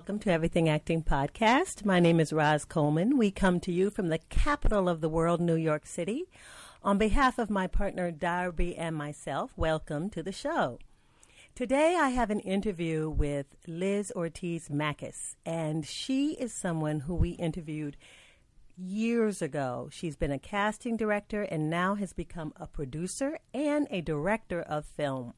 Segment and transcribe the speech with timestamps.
[0.00, 1.84] Welcome to Everything Acting Podcast.
[1.84, 3.18] My name is Roz Coleman.
[3.18, 6.24] We come to you from the capital of the world, New York City.
[6.82, 10.78] On behalf of my partner Darby and myself, welcome to the show.
[11.54, 17.32] Today I have an interview with Liz Ortiz Mackes, and she is someone who we
[17.32, 17.98] interviewed
[18.78, 19.90] years ago.
[19.92, 24.86] She's been a casting director and now has become a producer and a director of
[24.86, 25.34] film.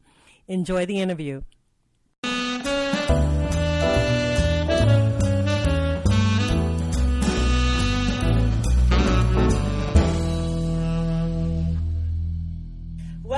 [0.47, 1.42] Enjoy the interview.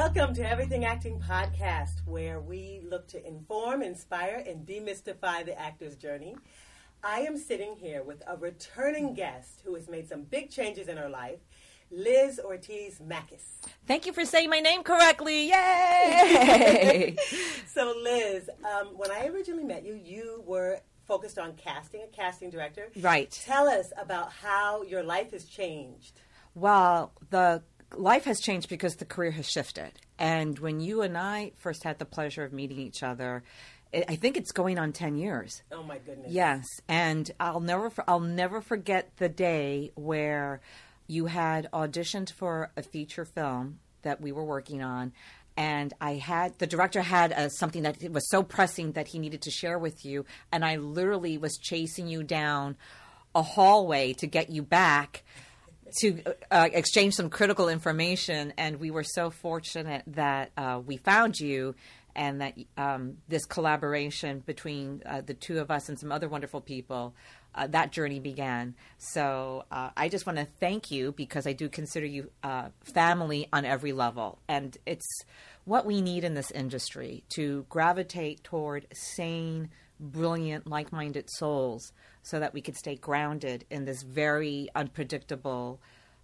[0.04, 5.96] Welcome to Everything Acting Podcast, where we look to inform, inspire, and demystify the actor's
[5.96, 6.36] journey.
[7.02, 10.98] I am sitting here with a returning guest who has made some big changes in
[10.98, 11.38] her life,
[11.90, 13.62] Liz Ortiz Mackes.
[13.86, 15.48] Thank you for saying my name correctly.
[15.48, 17.16] Yay!
[17.66, 22.50] so, Liz, um, when I originally met you, you were focused on casting, a casting
[22.50, 22.90] director.
[23.00, 23.30] Right.
[23.30, 26.20] Tell us about how your life has changed.
[26.54, 27.62] Well, the
[27.94, 29.92] life has changed because the career has shifted.
[30.18, 33.42] And when you and I first had the pleasure of meeting each other,
[34.08, 35.62] I think it's going on ten years.
[35.70, 36.32] Oh my goodness!
[36.32, 40.60] Yes, and I'll never I'll never forget the day where
[41.06, 45.12] you had auditioned for a feature film that we were working on,
[45.56, 49.42] and I had the director had uh, something that was so pressing that he needed
[49.42, 52.76] to share with you, and I literally was chasing you down
[53.34, 55.22] a hallway to get you back
[56.00, 61.38] to uh, exchange some critical information, and we were so fortunate that uh, we found
[61.38, 61.74] you.
[62.16, 66.60] And that um, this collaboration between uh, the two of us and some other wonderful
[66.60, 67.12] people,
[67.54, 68.74] uh, that journey began.
[68.98, 73.48] So uh, I just want to thank you because I do consider you uh, family
[73.52, 74.38] on every level.
[74.48, 75.06] And it's
[75.64, 82.40] what we need in this industry to gravitate toward sane, brilliant, like minded souls so
[82.40, 85.80] that we could stay grounded in this very unpredictable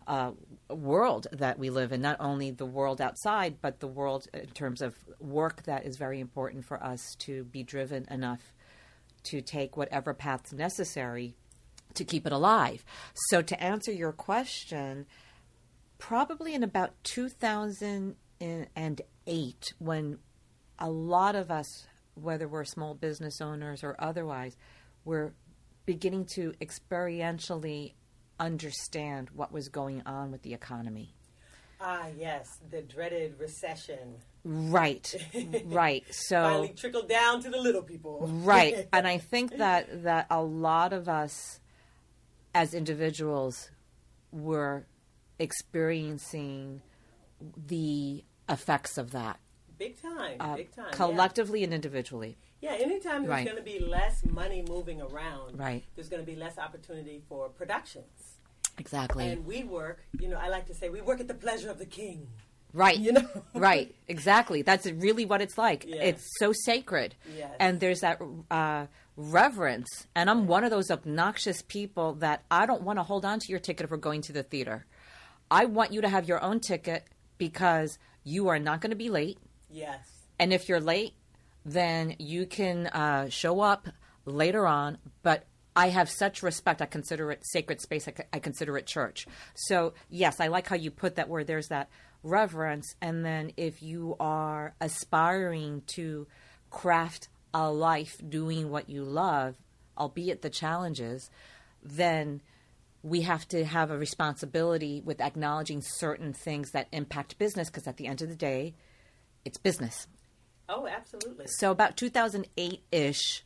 [0.06, 0.32] uh,
[0.68, 4.82] world that we live in, not only the world outside, but the world in terms
[4.82, 8.52] of work that is very important for us to be driven enough
[9.22, 11.36] to take whatever paths necessary
[11.94, 12.84] to keep it alive.
[13.28, 15.04] So, to answer your question,
[15.98, 20.18] probably in about 2008, when
[20.78, 21.86] a lot of us,
[22.22, 24.56] whether we're small business owners or otherwise,
[25.04, 25.32] we're
[25.86, 27.94] beginning to experientially
[28.38, 31.14] understand what was going on with the economy.
[31.80, 34.16] Ah, yes, the dreaded recession.
[34.44, 35.14] Right,
[35.64, 36.04] right.
[36.10, 38.28] So finally trickled down to the little people.
[38.42, 41.60] right, and I think that that a lot of us,
[42.54, 43.70] as individuals,
[44.30, 44.86] were
[45.38, 46.82] experiencing
[47.40, 49.38] the effects of that.
[49.80, 50.92] Big time, uh, big time.
[50.92, 51.64] Collectively yeah.
[51.64, 52.36] and individually.
[52.60, 53.46] Yeah, anytime there's right.
[53.46, 55.82] going to be less money moving around, right.
[55.94, 58.36] there's going to be less opportunity for productions.
[58.76, 59.26] Exactly.
[59.26, 61.78] And we work, you know, I like to say we work at the pleasure of
[61.78, 62.28] the king.
[62.74, 62.98] Right.
[62.98, 63.26] You know?
[63.54, 63.94] right.
[64.06, 64.60] Exactly.
[64.60, 65.86] That's really what it's like.
[65.88, 67.14] It's so sacred.
[67.34, 67.50] Yes.
[67.58, 68.20] And there's that
[68.50, 68.84] uh,
[69.16, 69.88] reverence.
[70.14, 73.46] And I'm one of those obnoxious people that I don't want to hold on to
[73.48, 74.84] your ticket if we're going to the theater.
[75.50, 77.04] I want you to have your own ticket
[77.38, 79.38] because you are not going to be late.
[79.70, 80.08] Yes.
[80.38, 81.14] And if you're late,
[81.64, 83.88] then you can uh, show up
[84.24, 84.98] later on.
[85.22, 85.44] But
[85.76, 86.82] I have such respect.
[86.82, 88.08] I consider it sacred space.
[88.08, 89.26] I, I consider it church.
[89.54, 91.88] So, yes, I like how you put that where there's that
[92.22, 92.94] reverence.
[93.00, 96.26] And then if you are aspiring to
[96.70, 99.56] craft a life doing what you love,
[99.96, 101.30] albeit the challenges,
[101.82, 102.40] then
[103.02, 107.96] we have to have a responsibility with acknowledging certain things that impact business because at
[107.96, 108.74] the end of the day,
[109.44, 110.06] it's business.
[110.68, 111.46] Oh, absolutely.
[111.48, 113.44] So about 2008 ish,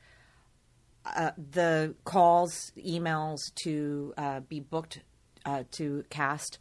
[1.06, 5.00] uh, the calls, emails to uh, be booked
[5.44, 6.58] uh, to cast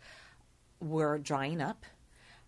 [0.79, 1.85] were drying up.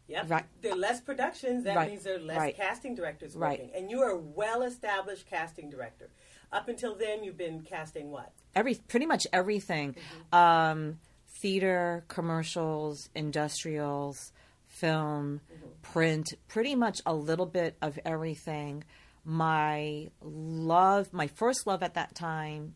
[0.08, 0.30] Yep.
[0.30, 0.46] Right.
[0.62, 1.64] There are less productions.
[1.64, 1.90] That right.
[1.90, 2.56] means there are less right.
[2.56, 3.72] casting directors working.
[3.72, 3.76] Right.
[3.76, 6.10] And you are a well-established casting director.
[6.52, 8.32] Up until then, you've been casting what?
[8.54, 10.36] Every pretty much everything, mm-hmm.
[10.36, 11.00] um,
[11.42, 14.32] theater, commercials, industrials,
[14.76, 15.42] film,
[15.82, 18.84] print, pretty much a little bit of everything.
[19.24, 22.76] My love, my first love at that time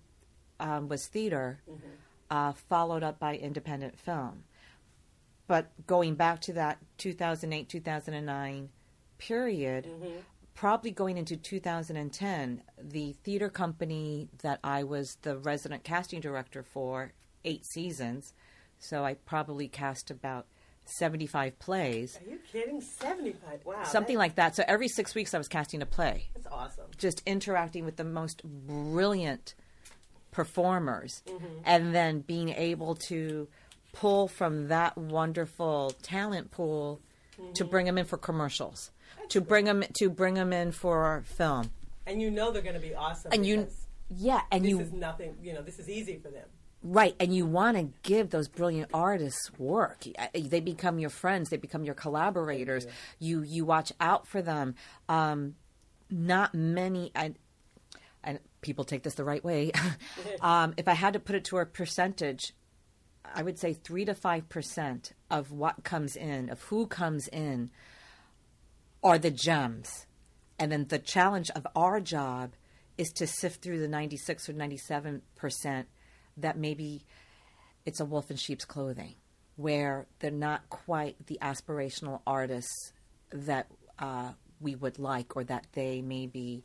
[0.59, 1.87] um, was theater, mm-hmm.
[2.29, 4.43] uh, followed up by independent film.
[5.47, 8.69] But going back to that 2008, 2009
[9.17, 10.17] period, mm-hmm.
[10.53, 17.13] probably going into 2010, the theater company that I was the resident casting director for
[17.43, 18.33] eight seasons,
[18.77, 20.45] so I probably cast about
[20.89, 22.17] 75 plays.
[22.25, 22.81] Are you kidding?
[22.81, 23.61] 75.
[23.65, 23.83] Wow.
[23.83, 24.55] Something like that.
[24.55, 26.85] So every six weeks, I was casting a play, That's awesome.
[26.97, 29.55] just interacting with the most brilliant
[30.31, 31.45] performers, Mm-hmm.
[31.65, 33.47] and then being able to
[33.93, 37.01] pull from that wonderful talent pool
[37.37, 37.69] to Mm-hmm.
[37.71, 38.91] bring them in for commercials,
[39.29, 41.71] to bring them to bring them in for film,
[42.05, 43.31] And you know they're going to be awesome.
[43.31, 43.67] and you,
[44.09, 46.47] yeah, and This you is nothing, you know, this is easy for them.
[46.81, 50.05] Right, and you want to give those brilliant artists work.
[50.33, 51.49] They become your friends.
[51.49, 52.87] They become your collaborators.
[53.19, 54.75] You you watch out for them.
[55.09, 55.55] Um,
[56.09, 57.37] not many, and,
[58.23, 59.73] and people take this the right way.
[60.41, 62.53] um, if I had to put it to a percentage,
[63.25, 67.71] I would say three to five percent of what comes in, of who comes in,
[69.03, 70.05] are the gems.
[70.57, 72.53] And then the challenge of our job
[72.97, 75.89] is to sift through the 96 or 97 percent
[76.41, 77.05] that maybe
[77.85, 79.15] it's a wolf in sheep's clothing,
[79.55, 82.93] where they're not quite the aspirational artists
[83.31, 86.63] that uh, we would like or that they maybe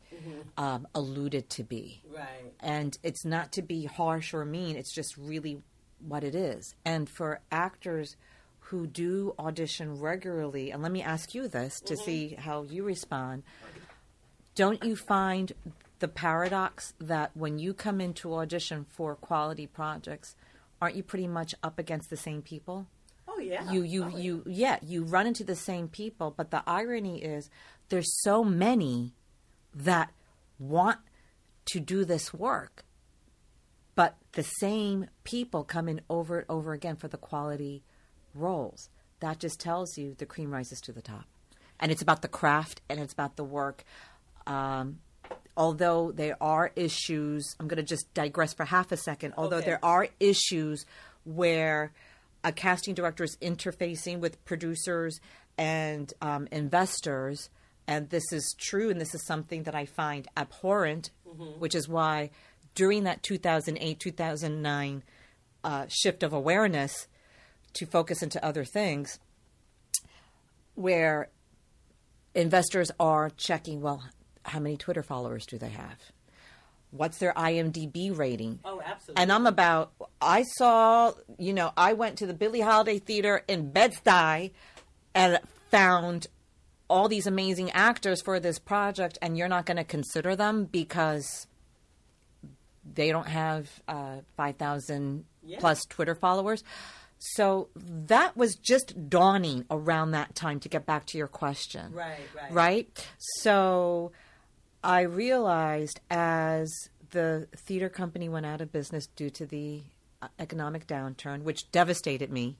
[0.57, 2.03] um, alluded to be.
[2.13, 2.53] Right.
[2.61, 5.63] And it's not to be harsh or mean, it's just really
[6.01, 6.75] what it is.
[6.85, 8.17] And for actors
[8.59, 13.43] who do audition regularly, and let me ask you this to see how you respond.
[14.55, 15.53] Don't you find
[16.05, 20.37] the paradox that when you come into audition for quality projects,
[20.79, 22.87] aren't you pretty much up against the same people?
[23.27, 23.73] Oh, yeah.
[23.73, 27.49] you you Oh, you yeah you run into the same people but the irony is
[27.89, 29.15] there's so many
[29.75, 30.13] that
[30.59, 30.99] want
[31.73, 32.85] to do this work
[33.95, 37.83] but the same people come in over and over again for the quality
[38.35, 38.91] roles
[39.21, 41.25] that just tells you the cream rises to the top
[41.81, 43.85] and it's about the craft and it's about the work
[44.47, 44.99] um,
[45.57, 49.67] although there are issues i'm going to just digress for half a second although Okay.
[49.67, 50.85] there are issues
[51.25, 51.93] where
[52.43, 55.21] a casting director is interfacing with producers
[55.57, 57.49] and um, investors
[57.87, 61.11] and this is true and this is something that i find abhorrent
[61.59, 62.31] which is why
[62.75, 65.03] during that 2008 2009
[65.63, 67.07] uh, shift of awareness
[67.73, 69.19] to focus into other things
[70.75, 71.29] where
[72.35, 74.03] investors are checking well
[74.45, 75.99] how many twitter followers do they have
[76.91, 79.21] what's their imdb rating Oh, absolutely.
[79.23, 79.93] and I'm about.
[80.21, 84.53] I saw, you know, I went to the Billie Holiday Theater in Bed-Stuy
[85.13, 85.41] and
[85.73, 86.29] found
[86.89, 91.49] all these amazing actors for this project, and you're not going to consider them because
[92.95, 95.59] they don't have uh, five thousand Yeah.
[95.59, 96.63] plus Twitter followers.
[97.19, 100.61] So that was just dawning around that time.
[100.61, 102.53] To get back to your question, Right, right.
[102.53, 103.09] right?
[103.43, 104.13] So
[104.85, 106.71] I realized as
[107.11, 109.83] the theater company went out of business due to the
[110.23, 112.57] uh, economic downturn, which devastated me.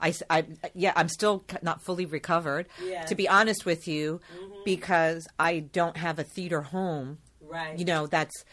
[0.00, 0.44] I, I-
[0.74, 3.08] yeah, I'm still not fully recovered, Yes.
[3.08, 4.20] to be honest with you,
[4.64, 7.78] because I don't have a theater home, Right.
[7.78, 8.44] you know, that's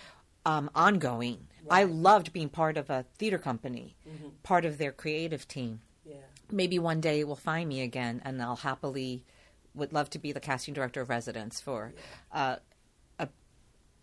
[0.46, 1.48] um, ongoing.
[1.70, 3.96] I loved being part of a theater company,
[4.44, 6.16] part of their creative team Yeah.
[6.52, 9.24] maybe one day it will find me again and I'll happily
[9.76, 11.94] would love to be the casting director of residence for
[12.34, 12.60] uh, a,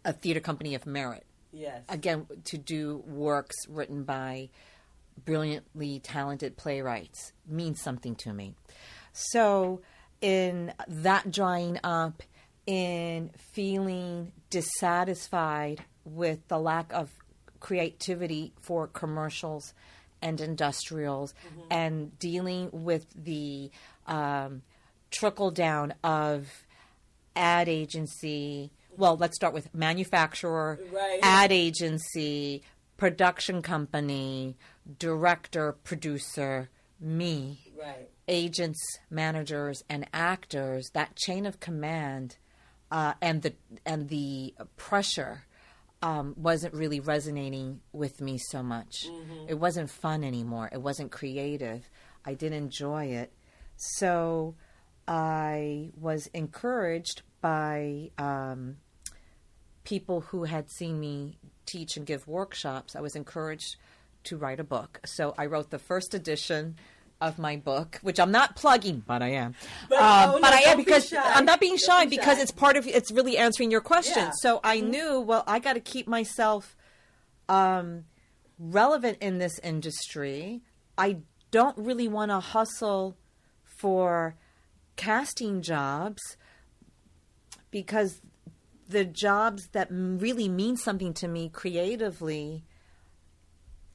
[0.07, 1.27] a theater company of merit.
[1.53, 1.83] Yes.
[1.89, 4.49] Again, to do works written by
[5.25, 8.55] brilliantly talented playwrights means something to me.
[9.13, 9.81] So,
[10.21, 12.23] in that drying up,
[12.67, 17.11] in feeling dissatisfied with the lack of
[17.61, 19.75] creativity for commercials
[20.23, 21.35] and industrials,
[21.71, 23.71] and dealing with the
[24.07, 24.63] um,
[25.11, 26.65] trickle down of
[27.35, 28.71] ad agency.
[28.97, 31.21] Well, let's start with manufacturer, Right.
[31.23, 32.62] ad agency,
[32.97, 34.57] production company,
[34.99, 38.09] director, producer, me, right.
[38.29, 40.91] agents, managers, and actors.
[40.95, 42.37] That chain of command
[42.91, 45.45] uh, and the and the pressure
[46.03, 49.07] um, wasn't really resonating with me so much.
[49.49, 50.69] It wasn't fun anymore.
[50.73, 51.88] It wasn't creative.
[52.25, 53.33] I didn't enjoy it.
[53.76, 54.55] So
[55.09, 58.76] I was encouraged by um,
[59.87, 62.95] people who had seen me teach and give workshops.
[62.95, 63.76] I was encouraged
[64.25, 65.00] to write a book.
[65.07, 66.76] So I wrote the first edition
[67.21, 69.55] of my book, which I'm not plugging, but I am.
[69.88, 71.16] But- Um, oh, but no, I am be because shy.
[71.23, 72.43] I'm not being shy be because shy.
[72.43, 74.25] it's part of it's really answering your question.
[74.25, 74.33] Yeah.
[74.43, 76.76] So I knew, well, I got to keep myself
[77.49, 78.05] um,
[78.59, 80.61] relevant in this industry.
[80.99, 81.19] I
[81.52, 83.16] don't really want to hustle
[83.78, 84.35] for
[84.97, 86.37] casting jobs
[87.71, 88.21] because
[88.88, 92.64] the jobs that really mean something to me creatively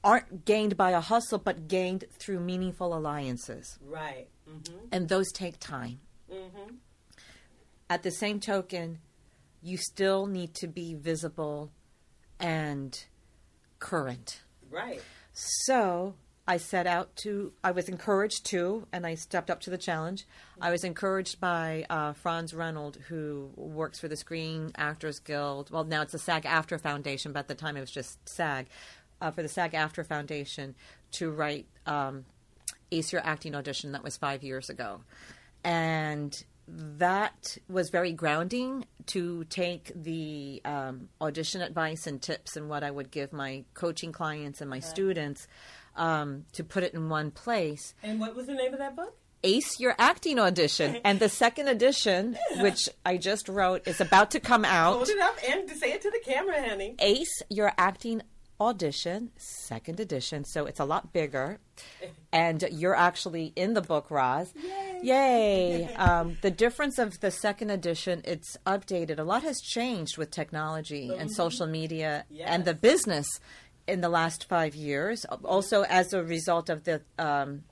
[0.04, 3.78] aren't gained by a hustle, but gained through meaningful alliances.
[3.80, 4.28] Right.
[4.48, 4.86] Mm-hmm.
[4.90, 6.00] And those take time.
[6.32, 6.74] Mm-hmm.
[7.88, 8.98] At the same token,
[9.62, 11.70] you still need to be visible
[12.40, 13.04] and
[13.78, 14.42] current.
[14.70, 15.02] Right.
[15.32, 16.14] So
[16.46, 20.26] I set out to, I was encouraged to, and I stepped up to the challenge.
[20.60, 25.70] I was encouraged by uh, Franz Reynolds, who works for the Screen Actors Guild.
[25.70, 28.66] Well, now it's the SAG AFTRA Foundation, but at the time it was just SAG,
[29.20, 30.74] uh, for the SAG AFTRA Foundation
[31.12, 32.24] to write um,
[32.90, 33.92] Ace Your Acting Audition.
[33.92, 35.02] That was five years ago.
[35.62, 42.82] And that was very grounding to take the um, audition advice and tips and what
[42.82, 45.46] I would give my coaching clients and my students
[45.96, 47.94] um, to put it in one place.
[48.02, 49.16] And what was the name of that book?
[49.44, 50.96] Ace Your Acting Audition.
[51.04, 54.94] and the second edition, which I just wrote, is about to come out.
[54.94, 56.94] Hold it up and say it to the camera, honey.
[57.00, 58.22] Ace Your Acting
[58.60, 60.44] Audition, second edition.
[60.44, 61.58] So it's a lot bigger.
[62.34, 64.54] And you're actually in the book, Roz.
[64.56, 65.00] Yay.
[65.02, 65.94] Yay.
[65.98, 69.18] Um, the difference of the second edition, it's updated.
[69.18, 73.26] A lot has changed with technology and social media and the business
[73.86, 75.24] in the last five years.
[75.44, 77.64] Also, as a result of the um,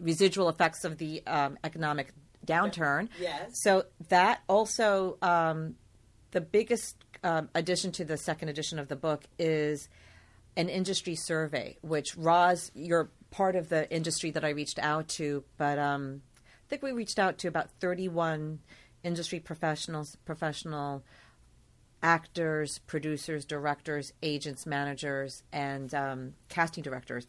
[0.00, 2.12] residual effects of the um, economic
[2.46, 3.08] downturn.
[3.20, 3.50] Yes.
[3.62, 5.76] So that also, um,
[6.30, 9.88] the biggest um, addition to the second edition of the book is
[10.56, 15.44] an industry survey, which Roz, you're part of the industry that I reached out to,
[15.58, 18.60] but um, I think we reached out to about 31
[19.02, 21.04] industry professionals, professional
[22.02, 27.26] actors, producers, directors, agents, managers, and um, casting directors.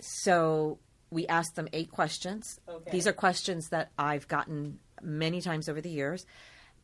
[0.00, 0.78] So
[1.10, 2.60] we asked them eight questions.
[2.68, 2.90] Okay.
[2.90, 6.26] These are questions that I've gotten many times over the years.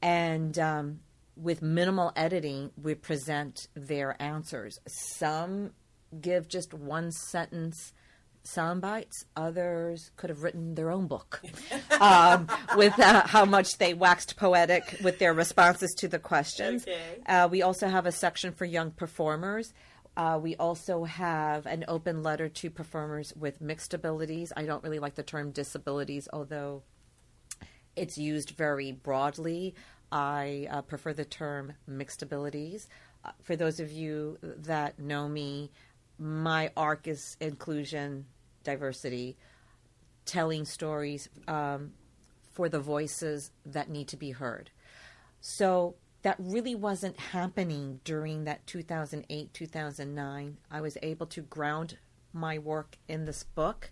[0.02, 1.00] And um,
[1.37, 4.78] with minimal editing, we present their answers.
[4.87, 5.73] Some
[6.21, 7.93] give just one sentence
[8.45, 9.25] sound bites.
[9.37, 11.43] Others could have written their own book
[12.01, 16.83] um, with uh, how much they waxed poetic with their responses to the questions.
[16.83, 17.23] Okay.
[17.27, 19.73] Uh, we also have a section for young performers.
[20.17, 24.53] Uh, we also have an open letter to performers with mixed abilities.
[24.57, 26.83] I don't really like the term disabilities, although
[27.97, 29.75] it's used very broadly.
[30.13, 32.89] I uh, prefer the term mixed abilities.
[33.25, 35.73] Uh, for those of you that know me,
[36.19, 38.27] my arc is inclusion,
[38.64, 39.37] diversity,
[40.25, 41.92] telling stories um,
[42.52, 44.71] for the voices that need to be heard.
[45.40, 50.56] So that really wasn't happening during that 2008 2009.
[50.71, 51.99] I was able to ground
[52.33, 53.90] my work in this book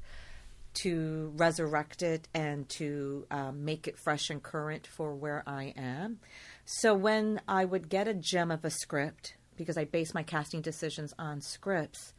[0.74, 6.20] to resurrect it and to um, make it fresh and current for where I am.
[6.64, 10.62] So when I would get a gem of a script, because I base my casting
[10.62, 12.14] decisions on scripts,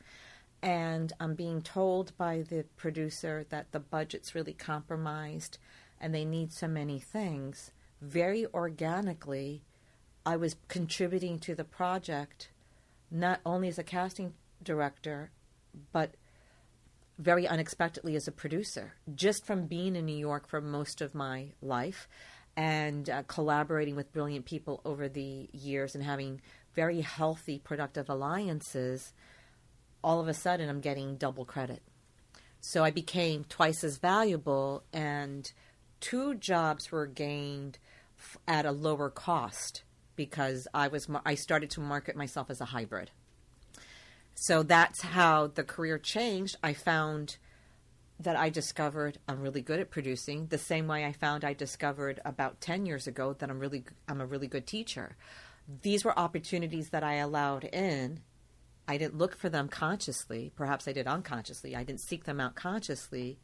[0.63, 5.57] and I'm being told by the producer that the budget's really compromised
[5.99, 9.61] and they need so many things, very organically,
[10.25, 12.49] I was contributing to the project
[13.11, 15.31] not only as a casting director,
[15.91, 16.15] but
[17.19, 21.49] very unexpectedly as a producer, just from being in New York for most of my
[21.61, 22.07] life
[22.55, 26.39] and uh, collaborating with brilliant people over the years and having
[26.73, 29.13] very healthy, productive alliances.
[30.03, 31.81] All of a sudden, I'm getting double credit.
[32.59, 35.51] So I became twice as valuable, and
[35.99, 37.77] two jobs were gained
[38.17, 39.83] f- at a lower cost
[40.15, 43.11] because I was I started to market myself as a hybrid.
[44.35, 46.55] So that's how the career changed.
[46.63, 47.37] I found
[48.19, 52.19] that I discovered I'm really good at producing the same way I found I discovered
[52.23, 55.15] about 10 years ago that I'm really I'm a really good teacher.
[55.81, 58.21] These were opportunities that I allowed in.
[58.87, 61.75] I didn't look for them consciously, perhaps I did unconsciously.
[61.75, 63.39] I didn't seek them out consciously.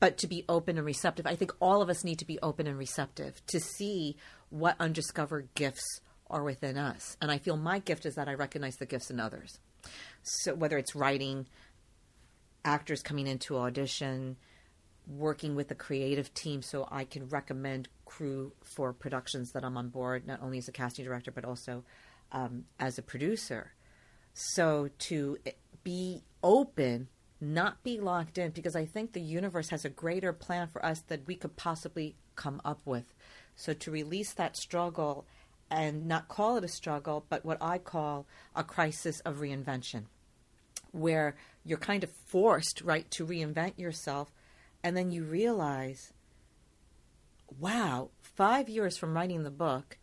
[0.00, 2.66] But to be open and receptive, I think all of us need to be open
[2.66, 4.16] and receptive to see
[4.50, 7.16] what undiscovered gifts are within us.
[7.22, 9.58] And I feel my gift is that I recognize the gifts in others.
[10.22, 11.46] So whether it's writing,
[12.64, 14.36] actors coming into audition,
[15.06, 19.90] working with a creative team so I can recommend crew for productions that I'm on
[19.90, 21.84] board, not only as a casting director, but also
[22.32, 23.72] um, as a producer.
[24.34, 25.38] So to
[25.84, 27.08] be open,
[27.40, 31.00] not be locked in, because I think the universe has a greater plan for us
[31.08, 33.14] that we could possibly come up with.
[33.56, 35.24] So to release that struggle
[35.70, 40.04] and not call it a struggle, but what I call a crisis of reinvention
[40.92, 44.32] where you're kind of forced, right, to reinvent yourself.
[44.82, 46.12] And then you realize,
[47.58, 49.98] wow, five years from writing the book,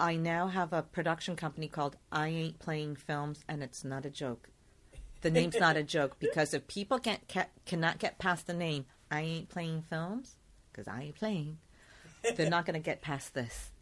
[0.00, 4.10] I now have a production company called I Ain't Playing Films, and it's not a
[4.10, 4.48] joke.
[5.20, 8.86] The name's not a joke because if people can't ca- cannot get past the name
[9.10, 10.36] I Ain't Playing Films,
[10.72, 11.58] because I ain't playing,
[12.34, 13.72] they're not going to get past this,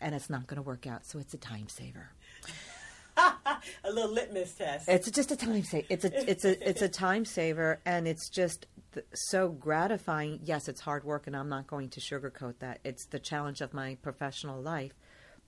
[0.00, 1.06] and it's not going to work out.
[1.06, 2.10] So it's a time saver.
[3.16, 4.88] a little litmus test.
[4.88, 5.86] It's just a time saver.
[5.88, 10.40] It's a it's a it's a time saver, and it's just th- so gratifying.
[10.42, 12.80] Yes, it's hard work, and I'm not going to sugarcoat that.
[12.84, 14.92] It's the challenge of my professional life,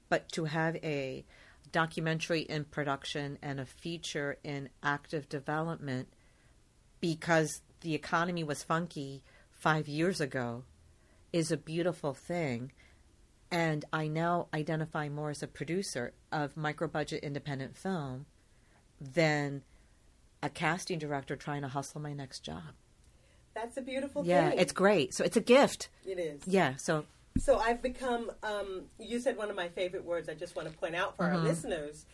[0.08, 1.24] but to have a
[1.70, 6.08] documentary in production and a feature in active development
[7.00, 10.64] because the economy was funky five years ago
[11.32, 12.72] is a beautiful thing
[13.50, 18.26] and I now identify more as a producer of micro budget independent film
[19.00, 19.62] than
[20.42, 22.74] a casting director trying to hustle my next job.
[23.54, 24.58] That's a beautiful yeah, thing.
[24.58, 25.14] it's great.
[25.14, 25.88] So it's a gift.
[26.06, 26.42] It is.
[26.46, 28.30] Yeah, so So I've become.
[28.42, 30.28] Um, you said one of my favorite words.
[30.28, 31.36] I just want to point out for Mm-hmm.
[31.36, 32.06] our listeners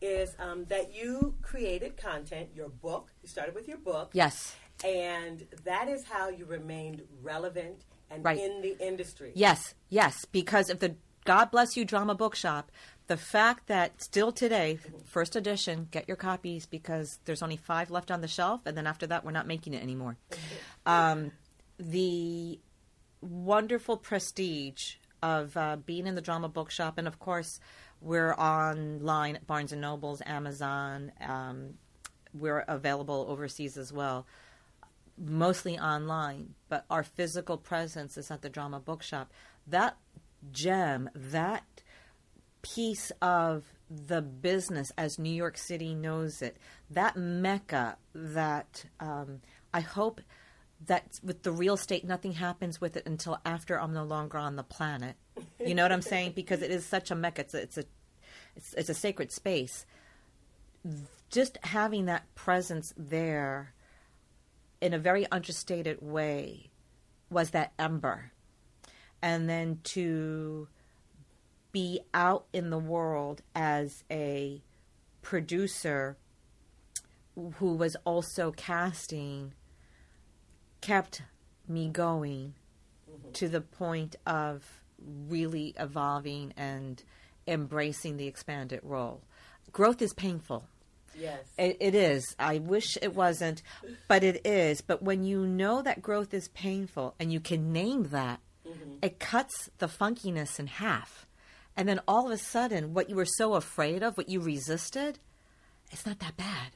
[0.00, 2.48] is um, that you created content.
[2.54, 3.12] Your book.
[3.22, 4.10] You started with your book.
[4.14, 4.54] yes.
[4.82, 8.38] And that is how you remained relevant and Right.
[8.38, 9.32] in the industry.
[9.34, 10.94] Yes, yes, because of the
[11.26, 12.72] God bless you drama bookshop,
[13.06, 18.10] the fact that still today, first edition, get your copies because there's only five left
[18.10, 20.16] on the shelf, and then after that, we're not making it anymore.
[20.86, 21.32] Um,
[21.78, 22.58] the
[23.20, 27.60] wonderful prestige of uh, being in the drama bookshop, and of course,
[28.00, 31.12] we're online at Barnes and Nobles, Amazon.
[31.20, 31.74] Um,
[32.32, 34.26] we're available overseas as well
[35.20, 39.30] mostly online, but our physical presence is at the drama bookshop.
[39.66, 39.96] That
[40.50, 41.82] gem, that
[42.62, 46.56] piece of the business as New York City knows it,
[46.88, 49.40] that mecca that um,
[49.74, 50.20] I hope
[50.86, 54.56] that with the real estate, nothing happens with it until after I'm no longer on
[54.56, 55.16] the planet.
[55.58, 56.32] You know what I'm saying?
[56.32, 57.42] Because it is such a mecca.
[57.42, 57.84] It's a, it's a,
[58.56, 59.84] it's, it's a sacred space.
[61.30, 63.74] Just having that presence there
[64.80, 66.70] in a very understated way
[67.30, 68.32] was that ember.
[69.22, 70.68] And then to
[71.72, 74.62] be out in the world as a
[75.22, 76.16] producer
[77.56, 79.52] who was also casting
[80.80, 81.22] kept
[81.68, 82.54] me going
[83.34, 84.64] to the point of
[85.28, 87.02] really evolving and
[87.46, 89.20] embracing the expanded role.
[89.72, 90.64] Growth is painful.
[91.18, 91.40] Yes.
[91.58, 92.34] It, it is.
[92.38, 93.62] I wish it wasn't,
[94.08, 94.80] but it is.
[94.80, 98.94] But when you know that growth is painful and you can name that, mm-hmm.
[99.02, 101.26] it cuts the funkiness in half.
[101.76, 105.18] And then all of a sudden, what you were so afraid of, what you resisted,
[105.90, 106.70] it's not that bad.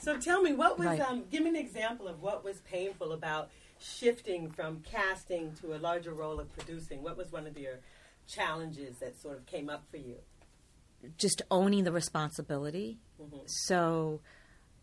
[0.00, 0.88] So tell me, what was?
[0.88, 1.00] Right.
[1.00, 5.78] Um, give me an example of what was painful about shifting from casting to a
[5.78, 7.02] larger role of producing.
[7.02, 7.80] What was one of your
[8.26, 10.16] challenges that sort of came up for you?
[11.16, 12.98] just owning the responsibility.
[13.46, 14.20] So,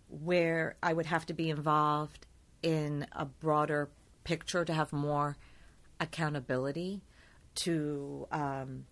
[0.09, 2.25] where I would have to be involved
[2.63, 3.89] in a broader
[4.23, 5.37] picture to have more
[5.99, 7.01] accountability,
[7.55, 8.85] to um,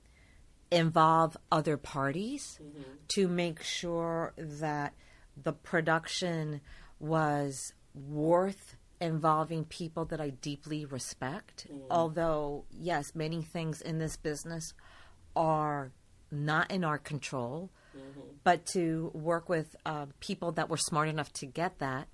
[0.72, 2.60] involve other parties,
[3.16, 4.94] to make sure that
[5.42, 6.62] the production
[7.00, 11.68] was worth involving people that I deeply respect.
[11.72, 11.82] Mm.
[11.90, 14.74] Although, yes, many things in this business
[15.36, 15.92] are
[16.32, 18.22] not in our control, mm-hmm.
[18.44, 22.08] but to work with uh, people that were smart enough to get that,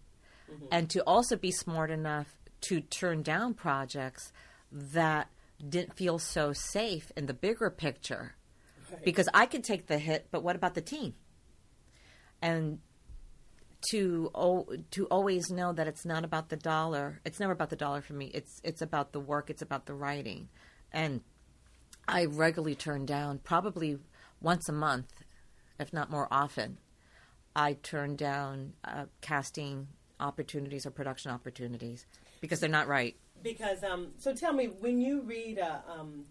[0.51, 0.65] mm-hmm.
[0.71, 4.31] and to also be smart enough to turn down projects
[4.71, 5.29] that
[5.67, 8.36] didn't feel so safe in the bigger picture.
[9.05, 11.13] Because I could take the hit, but what about the team?
[12.41, 12.79] And
[13.89, 17.19] to oh, to always know that it's not about the dollar.
[17.25, 18.31] It's never about the dollar for me.
[18.33, 19.49] It's it's about the work.
[19.49, 20.49] It's about the writing,
[20.91, 21.21] and
[22.07, 23.97] I regularly turn down probably
[24.41, 25.11] once a month,
[25.79, 26.77] if not more often.
[27.55, 29.87] I turn down uh, casting
[30.19, 32.05] opportunities or production opportunities
[32.39, 33.15] because they're not right.
[33.43, 36.25] Because um, so tell me, when you read a um,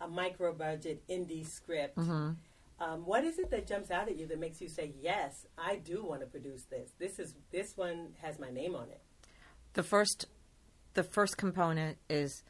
[0.00, 1.98] a micro budget indie script,
[2.80, 5.76] um, what is it that jumps out at you that makes you say, "Yes, I
[5.76, 6.90] do want to produce this.
[6.98, 9.00] This is this one has my name on it."
[9.74, 10.26] The first,
[10.94, 12.42] the first component is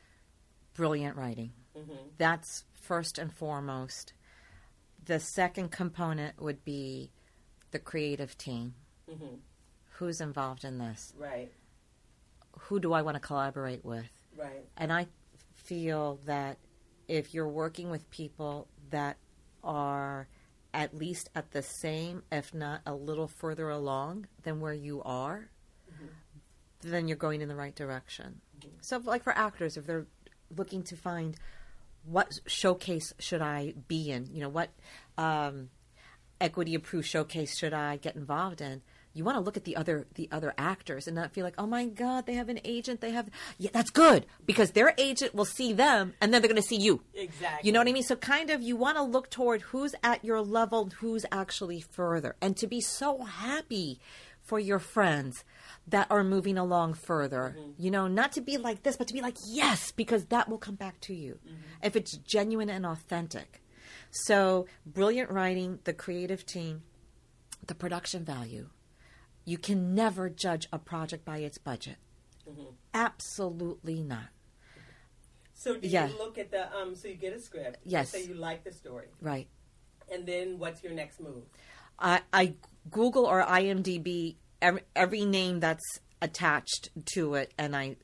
[0.74, 1.52] brilliant writing.
[2.18, 4.12] That's first and foremost.
[5.04, 7.10] The second component would be
[7.70, 8.74] the creative team.
[9.98, 11.12] Who's involved in this?
[11.16, 11.52] Right,
[12.60, 14.10] Who do I want to collaborate with?
[14.36, 15.06] right, And I
[15.54, 16.58] feel that
[17.06, 19.16] if you're working with people that
[19.64, 20.28] are
[20.72, 25.48] at least at the same, if not a little further along than where you are,
[26.80, 28.40] then you're going in the right direction.
[28.80, 30.06] So, like for actors, if they're
[30.54, 31.36] looking to find
[32.04, 34.28] what showcase should I be in?
[34.32, 34.70] You know, what
[35.16, 35.70] um,
[36.40, 38.82] equity approved showcase should I get involved in?
[39.14, 41.66] You want to look at the other the other actors and not feel like, oh
[41.66, 43.00] my god, they have an agent.
[43.00, 46.60] They have yeah, that's good because their agent will see them and then they're going
[46.60, 47.00] to see you.
[47.14, 47.66] Exactly.
[47.66, 48.02] You know what I mean?
[48.02, 52.34] So kind of you want to look toward who's at your level, who's actually further,
[52.42, 54.00] and to be so happy
[54.42, 55.44] for your friends
[55.88, 57.54] that are moving along further.
[57.56, 57.70] Mm-hmm.
[57.82, 60.58] You know, not to be like this, but to be like yes, because that will
[60.58, 61.56] come back to you mm-hmm.
[61.82, 63.62] if it's genuine and authentic.
[64.10, 66.82] So brilliant writing, the creative team,
[67.66, 68.68] the production value.
[69.44, 71.96] You can never judge a project by its budget.
[72.92, 74.28] Absolutely not.
[75.54, 76.08] So do Yeah.
[76.08, 76.94] you look at the um?
[76.94, 77.78] So you get a script.
[77.84, 78.10] Yes.
[78.10, 79.48] Say you like the story, Right.
[80.10, 81.44] and then what's your next move?
[81.98, 82.54] I, I
[82.90, 85.84] Google or IMDb every, every name that's
[86.20, 87.96] attached to it, and I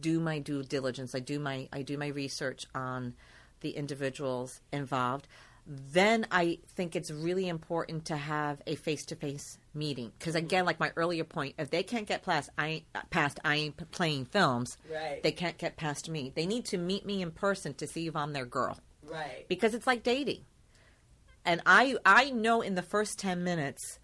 [0.00, 1.14] do my due diligence.
[1.14, 3.14] I do my I do my research on
[3.60, 5.28] the individuals involved.
[5.66, 10.46] Then I think it's really important to have a face to face meeting because mm-hmm.
[10.46, 13.56] again, like my earlier point, if they can't get past I ain't- uh, past I
[13.56, 15.22] ain't playing films, Right.
[15.22, 16.32] they can't get past me.
[16.34, 19.46] They need to meet me in person to see if I'm their girl Right.
[19.48, 20.44] because it's like dating.
[21.44, 23.98] And I I know in the first 10 minutes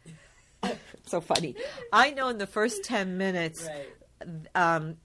[1.07, 1.57] so funny.
[1.93, 4.29] I know in the first 10 minutes Right.
[4.55, 4.97] um,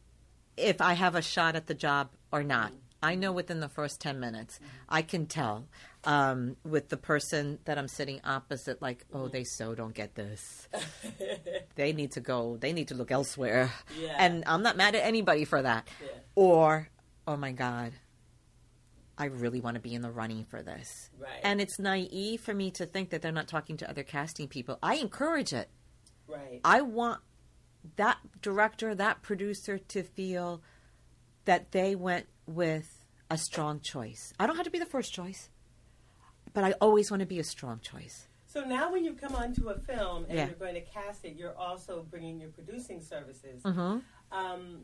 [0.55, 2.67] if I have a shot at the job or not.
[2.67, 2.75] Mm-hmm.
[3.01, 4.55] I know within the first 10 minutes.
[4.55, 4.67] Mm-hmm.
[4.89, 5.65] I can tell
[6.03, 10.67] um, with the person that I'm sitting opposite, like, oh, they so don't get this.
[11.75, 13.71] they need to go, they need to look elsewhere.
[13.99, 14.15] Yeah.
[14.17, 15.87] And I'm not mad at anybody for that.
[16.01, 16.09] Yeah.
[16.35, 16.89] Or,
[17.27, 17.93] oh my God,
[19.17, 21.09] I really want to be in the running for this.
[21.19, 21.29] Right.
[21.43, 24.79] And it's naive for me to think that they're not talking to other casting people.
[24.81, 25.69] I encourage it.
[26.27, 26.61] Right.
[26.63, 27.19] I want
[27.97, 30.61] that director, that producer to feel
[31.45, 34.33] that they went with a strong choice.
[34.39, 35.49] I don't have to be the first choice,
[36.53, 38.27] but I always want to be a strong choice.
[38.47, 40.45] So now, when you come onto a film and Yeah.
[40.47, 43.61] you're going to cast it, you're also bringing your producing services.
[43.63, 43.99] Mm-hmm.
[44.31, 44.81] Um,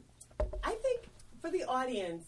[0.63, 1.01] I think
[1.41, 2.23] for the audience,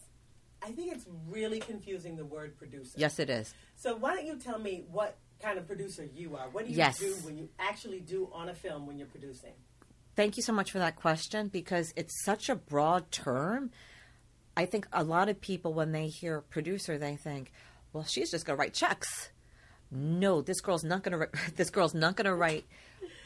[0.64, 2.94] I think it's really confusing the word producer.
[2.98, 3.54] Yes, it is.
[3.76, 6.50] So why don't you tell me what kind of producer you are?
[6.50, 6.98] What do you Yes.
[6.98, 9.54] do when you actually do on a film when you're producing?
[10.16, 13.70] Thank you so much for that question because it's such a broad term.
[14.56, 17.52] I think a lot of people, when they hear producer, they think,
[17.94, 19.30] "Well, she's just going to write checks."
[19.90, 21.30] No, this girl's not going to.
[21.56, 22.66] This girl's not going to write.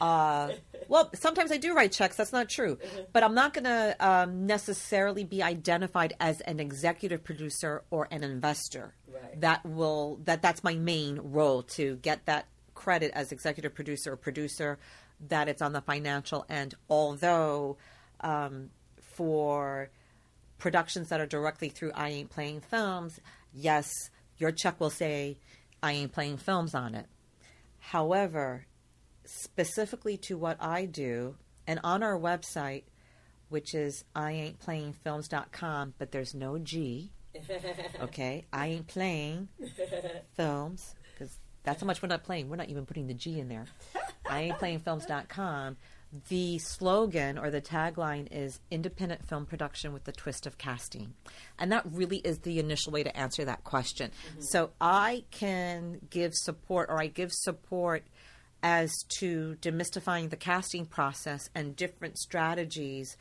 [0.00, 0.52] Uh,
[0.88, 2.16] well, sometimes I do write checks.
[2.16, 2.78] That's not true,
[3.12, 8.24] but I'm not going to um, necessarily be identified as an executive producer or an
[8.24, 8.94] investor.
[9.12, 9.40] Right.
[9.40, 14.16] That will that that's my main role to get that credit as executive producer or
[14.16, 14.78] producer.
[15.28, 16.74] That it's on the financial end.
[16.90, 17.76] Although
[18.22, 18.70] um,
[19.14, 19.88] for
[20.58, 23.20] productions that are directly through I Ain't Playing Films,
[23.54, 23.88] yes,
[24.42, 25.38] your check will say
[25.84, 27.06] I Ain't Playing Films on it.
[27.78, 28.66] However,
[29.24, 32.82] specifically to what I do, and on our website,
[33.50, 37.12] which is I ain't playing films.com, but there's no G.
[38.02, 39.48] Okay, I ain't playing
[40.36, 42.48] films because that's how much we're not playing.
[42.50, 43.66] We're not even putting the G in there.
[44.28, 45.76] I ain't playing films.com.
[46.28, 51.14] The slogan or the tagline is independent film production with the twist of casting.
[51.58, 54.10] And that really is the initial way to answer that question.
[54.38, 58.04] So I can give support or I give support
[58.62, 63.16] as to demystifying the casting process and different strategies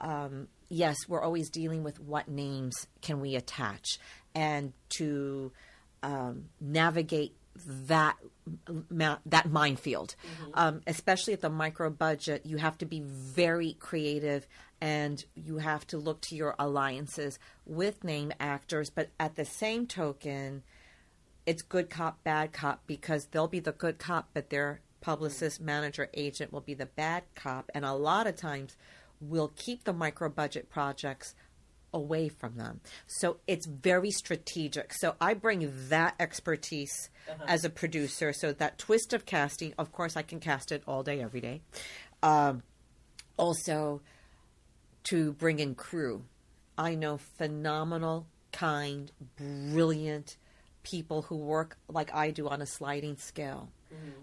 [0.00, 3.98] um, yes, we're always dealing with what names can we attach
[4.34, 5.52] and to
[6.02, 7.34] um, navigate
[7.66, 8.16] that
[8.90, 10.14] ma- that minefield,
[10.54, 12.46] um, especially at the micro budget.
[12.46, 14.46] You have to be very creative
[14.80, 19.86] and you have to look to your alliances with name actors, but at the same
[19.86, 20.62] token,
[21.46, 26.08] it's good cop, bad cop because they'll be the good cop, but their publicist, manager,
[26.14, 27.70] agent will be the bad cop.
[27.74, 28.76] And a lot of times
[29.20, 31.34] we'll keep the micro budget projects
[31.92, 32.80] away from them.
[33.06, 34.92] So it's very strategic.
[34.94, 37.10] So I bring that expertise
[37.46, 38.32] as a producer.
[38.32, 41.60] So that twist of casting, of course, I can cast it all day, every day.
[42.22, 42.62] Um,
[43.36, 44.00] also,
[45.04, 46.24] to bring in crew.
[46.76, 50.36] I know phenomenal, kind, brilliant
[50.82, 53.70] people who work like I do on a sliding scale.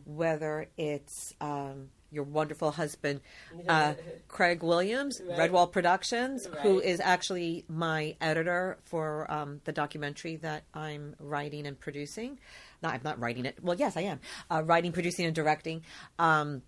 [0.05, 3.21] Whether it's um, your wonderful husband,
[3.67, 3.93] uh,
[4.27, 5.51] Craig Williams, Right.
[5.51, 6.85] Redwall Productions, who Right.
[6.87, 12.39] is actually my editor for um, the documentary that I'm writing and producing.
[12.81, 13.57] No, I'm not writing it.
[13.61, 14.19] Well, yes, I am.
[14.49, 15.83] Uh, writing, producing, and directing.
[16.17, 16.61] Um,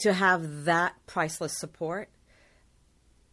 [0.00, 2.08] to have that priceless support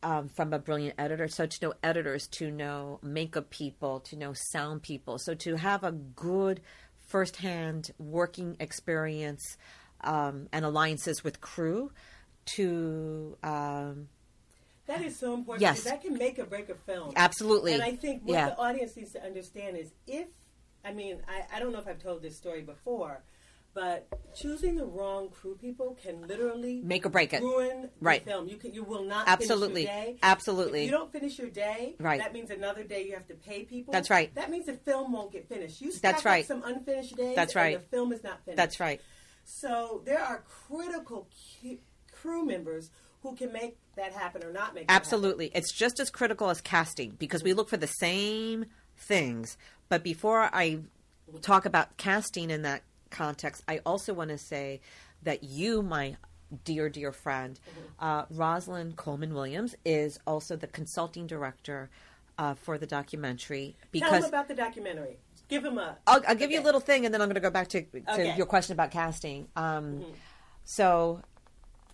[0.04, 1.28] um, from a brilliant editor.
[1.28, 5.18] So to know editors, to know makeup people, to know sound people.
[5.18, 6.62] So to have a good
[7.08, 9.58] firsthand working experience
[10.02, 11.92] um, and alliances with crew
[12.56, 13.38] to.
[13.44, 14.10] Um,
[14.88, 15.62] that is so important.
[15.62, 15.84] Yes.
[15.84, 17.12] That can make or break a film.
[17.16, 17.74] Absolutely.
[17.74, 18.50] And I think what yeah.
[18.50, 20.28] the audience needs to understand is if,
[20.84, 23.22] I mean, I, I don't know if I've told this story before,
[23.74, 27.42] but choosing the wrong crew people can literally make or break it.
[27.42, 28.24] Ruin right.
[28.24, 28.48] the film.
[28.48, 30.20] You can, you will not absolutely finish your day.
[30.24, 30.80] absolutely.
[30.80, 31.96] If you don't finish your day.
[32.00, 32.20] Right.
[32.20, 33.92] That means another day you have to pay people.
[33.92, 34.34] That's right.
[34.36, 35.82] That means the film won't get finished.
[35.82, 36.46] You That's right.
[36.46, 37.36] some unfinished days.
[37.36, 37.78] That's right.
[37.78, 38.56] the film is not finished.
[38.58, 39.02] That's right.
[39.48, 41.28] So there are critical
[42.12, 42.92] crew members
[43.24, 44.92] who can make that happen or not make it.
[44.92, 45.52] absolutely.
[45.56, 48.66] It's just as critical as casting because we look for the same
[48.98, 49.58] things.
[49.90, 50.80] But before I
[51.42, 54.82] talk about casting in that context, I also want to say
[55.24, 56.18] that you, my
[56.66, 58.06] dear, dear friend, mm-hmm.
[58.06, 61.90] uh, Rosalind Coleman Williams, is also the consulting director
[62.38, 63.76] uh, for the documentary.
[63.92, 65.18] Because Tell them about the documentary.
[65.48, 65.98] Give them a.
[66.06, 66.56] I'll, I'll give okay.
[66.56, 68.36] you a little thing, and then I'm going to go back to, to okay.
[68.36, 69.48] your question about casting.
[69.56, 69.64] Um,
[70.00, 70.12] mm-hmm.
[70.66, 71.22] So,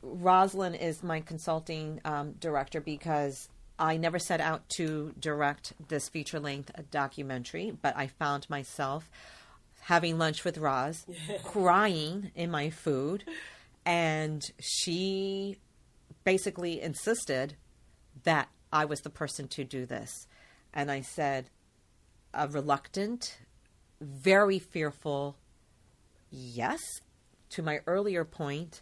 [0.02, 6.40] Rosalind is my consulting um, director because I never set out to direct this feature
[6.40, 9.10] length documentary, but I found myself
[9.82, 11.06] having lunch with Roz,
[11.44, 13.24] crying in my food,
[13.86, 15.58] and she
[16.24, 17.56] basically insisted
[18.24, 20.28] that I was the person to do this.
[20.74, 21.50] And I said,
[22.34, 23.38] a reluctant,
[24.02, 25.38] very fearful
[26.32, 26.80] yes.
[27.52, 28.82] To my earlier point,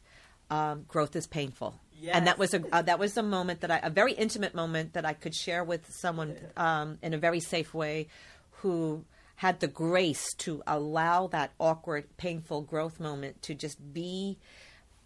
[0.50, 1.80] um, growth is painful.
[2.00, 2.16] Yes.
[2.16, 4.94] And that was a uh, that was a moment that I a very intimate moment
[4.94, 8.08] that I could share with someone um, in a very safe way,
[8.62, 9.04] who
[9.36, 14.38] had the grace to allow that awkward, painful growth moment to just be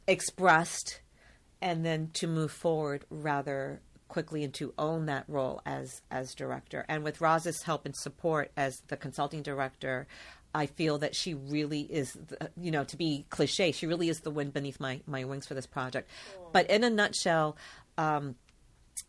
[0.08, 1.00] expressed
[1.62, 6.86] and then to move forward rather quickly and to own that role as as director.
[6.88, 10.08] And with Roz's help and support as the consulting director,
[10.54, 14.22] I feel that she really is, the, you know, to be cliche, she really is
[14.22, 16.10] the wind beneath my, my wings for this project.
[16.54, 17.58] But in a nutshell,
[17.98, 18.36] um,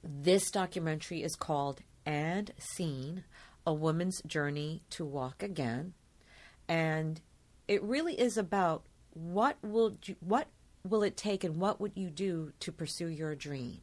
[0.03, 3.25] this documentary is called And Seen
[3.65, 5.95] a woman's journey to walk again,
[6.69, 7.21] and
[7.69, 8.83] it really is about
[9.13, 10.49] what will you, what
[10.85, 13.81] will it take and what would you do to pursue your dream.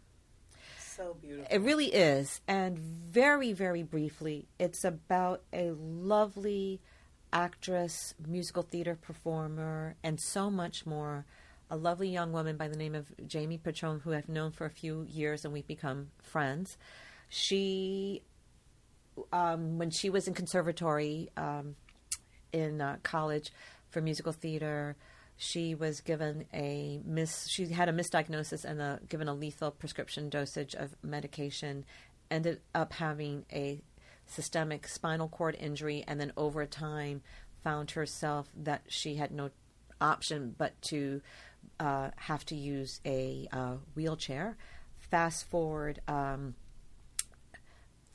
[0.96, 1.48] So beautiful.
[1.50, 6.82] It really is, and very very briefly, it's about a lovely
[7.32, 11.26] actress, musical theater performer, and so much more.
[11.70, 14.70] A lovely young woman by the name of Jamie Patron, who I've known for a
[14.70, 16.78] few years, and we've become friends.
[17.30, 18.22] She
[19.32, 21.76] um, when she was in conservatory um,
[22.52, 23.52] in uh, college
[23.90, 24.96] for musical theater,
[25.44, 27.48] she was given a mis.
[27.50, 31.84] She had a misdiagnosis and a, given a lethal prescription dosage of medication.
[32.32, 33.82] Ended up having a
[34.26, 37.22] systemic spinal cord injury, and then over time
[37.62, 39.50] found herself that she had no
[40.00, 41.22] option but to
[41.80, 44.56] uh, have to use a uh, wheelchair.
[44.98, 46.00] Fast forward.
[46.08, 46.56] Um,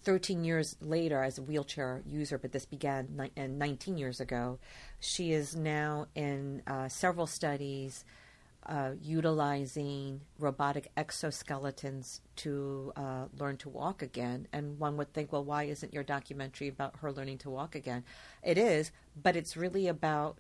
[0.09, 4.59] 13 years later as a wheelchair user, but this began ni- 19 years ago.
[5.01, 8.07] She is now in uh, several studies
[8.64, 14.49] uh, utilizing robotic exoskeletons to uh, learn to walk again.
[14.51, 18.03] And one would think, well, why isn't your documentary about her learning to walk again?
[18.42, 20.38] It is, but it's really about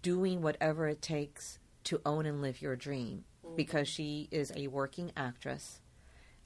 [0.00, 3.54] doing whatever it takes to own and live your dream mm-hmm.
[3.54, 5.80] because she is a working actress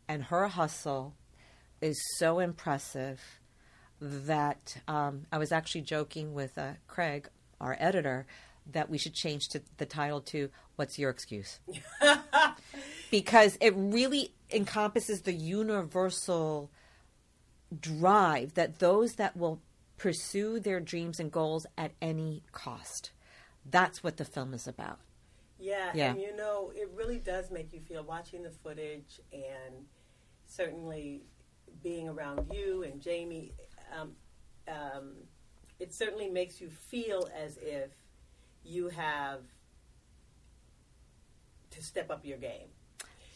[0.08, 1.14] and her hustle
[1.80, 3.20] is so impressive
[4.00, 7.28] that um, I was actually joking with uh, Craig,
[7.60, 8.26] our editor,
[8.70, 11.60] that we should change to the title to "What's Your Excuse?"
[13.10, 16.70] because it really encompasses the universal
[17.80, 19.60] drive that those that will
[19.96, 23.10] pursue their dreams and goals at any cost.
[23.68, 25.00] That's what the film is about.
[25.58, 26.12] Yeah, yeah.
[26.12, 29.86] and you know, it really does make you feel watching the footage and
[30.46, 31.22] certainly
[31.82, 33.52] being around you and Jamie,
[33.98, 34.12] um,
[34.68, 35.12] um,
[35.80, 37.90] it certainly makes you feel as if
[38.64, 39.40] you have
[41.70, 42.68] to step up your game.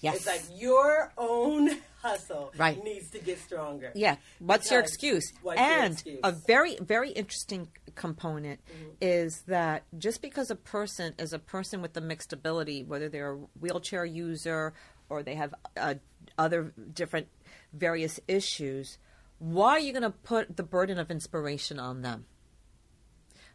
[0.00, 0.16] Yes.
[0.16, 2.82] It's like your own hustle right.
[2.82, 3.92] needs to get stronger.
[3.94, 4.16] Yeah.
[4.40, 5.32] What's your excuse?
[5.42, 6.20] What's and your excuse?
[6.24, 8.90] a very, very interesting component mm-hmm.
[9.00, 13.34] is that just because a person is a person with a mixed ability, whether they're
[13.34, 14.72] a wheelchair user
[15.08, 15.94] or they have uh,
[16.36, 17.28] other different
[17.72, 18.98] various issues,
[19.38, 22.26] why are you going to put the burden of inspiration on them?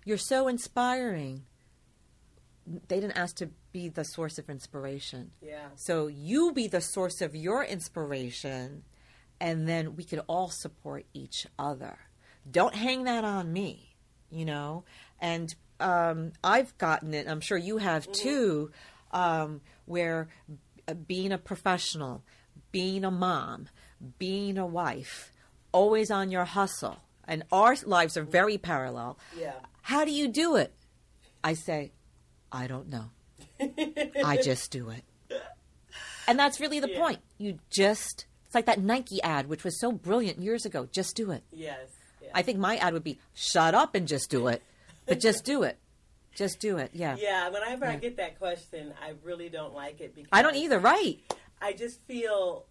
[0.06, 1.43] You're so inspiring.
[2.88, 5.32] they didn't ask to be the source of inspiration.
[5.41, 5.67] Yeah.
[5.75, 8.84] So you be the source of your inspiration,
[9.39, 11.97] and then we could all support each other.
[12.49, 13.95] Don't hang that on me,
[14.30, 14.84] you know.
[15.19, 17.27] And um, I've gotten it.
[17.27, 18.71] I'm sure you have too,
[19.12, 20.27] um, where
[20.88, 22.23] uh, being a professional,
[22.71, 23.67] being a mom,
[24.19, 25.31] being a wife,
[25.71, 29.17] always on your hustle, and our lives are very parallel.
[29.38, 29.53] Yeah.
[29.81, 30.73] How do you do it?
[31.43, 31.91] I say,
[32.51, 33.10] I don't know.
[34.23, 35.03] I just do it.
[36.27, 36.99] And that's really the Yeah.
[36.99, 37.19] point.
[37.38, 40.88] You just, it's like that Nike ad, which was so brilliant years ago.
[40.91, 41.43] Just do it.
[41.51, 41.88] Yes.
[42.21, 42.29] Yeah.
[42.36, 44.62] I think my ad would be shut up and just do it.
[45.05, 45.77] But just do it.
[46.36, 46.91] Just do it.
[46.93, 47.15] Yeah.
[47.19, 47.47] yeah.
[47.49, 50.79] Whenever I get that question, I really don't like it because I don't either.
[50.79, 51.19] Right.
[51.62, 52.65] I just feel,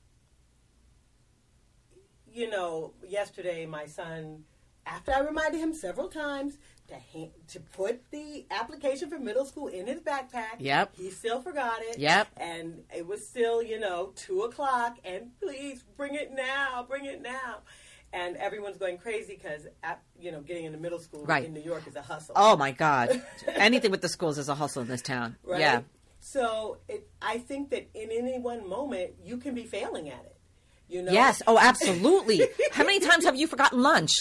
[2.36, 4.44] you know, yesterday my son,
[4.84, 9.66] after I reminded him several times to ha- to put the application for middle school
[9.68, 10.56] in his backpack.
[10.60, 10.92] Yep.
[10.96, 11.98] He still forgot it.
[11.98, 12.28] Yep.
[12.36, 17.20] And it was still, you know, two o'clock, and please bring it now, bring it
[17.22, 17.56] now.
[18.12, 19.66] And everyone's going crazy because,
[20.18, 21.44] you know, getting into middle school Right.
[21.44, 22.34] in New York is a hustle.
[22.38, 23.20] Oh my God.
[23.48, 25.36] Anything with the schools is a hustle in this town.
[25.42, 25.60] right?
[25.60, 25.80] Yeah.
[26.20, 30.35] So it, I think that in any one moment you can be failing at it.
[30.88, 31.12] You know.
[31.12, 31.42] Yes.
[31.46, 32.42] Oh, absolutely.
[32.72, 34.12] How many times have you forgotten lunch?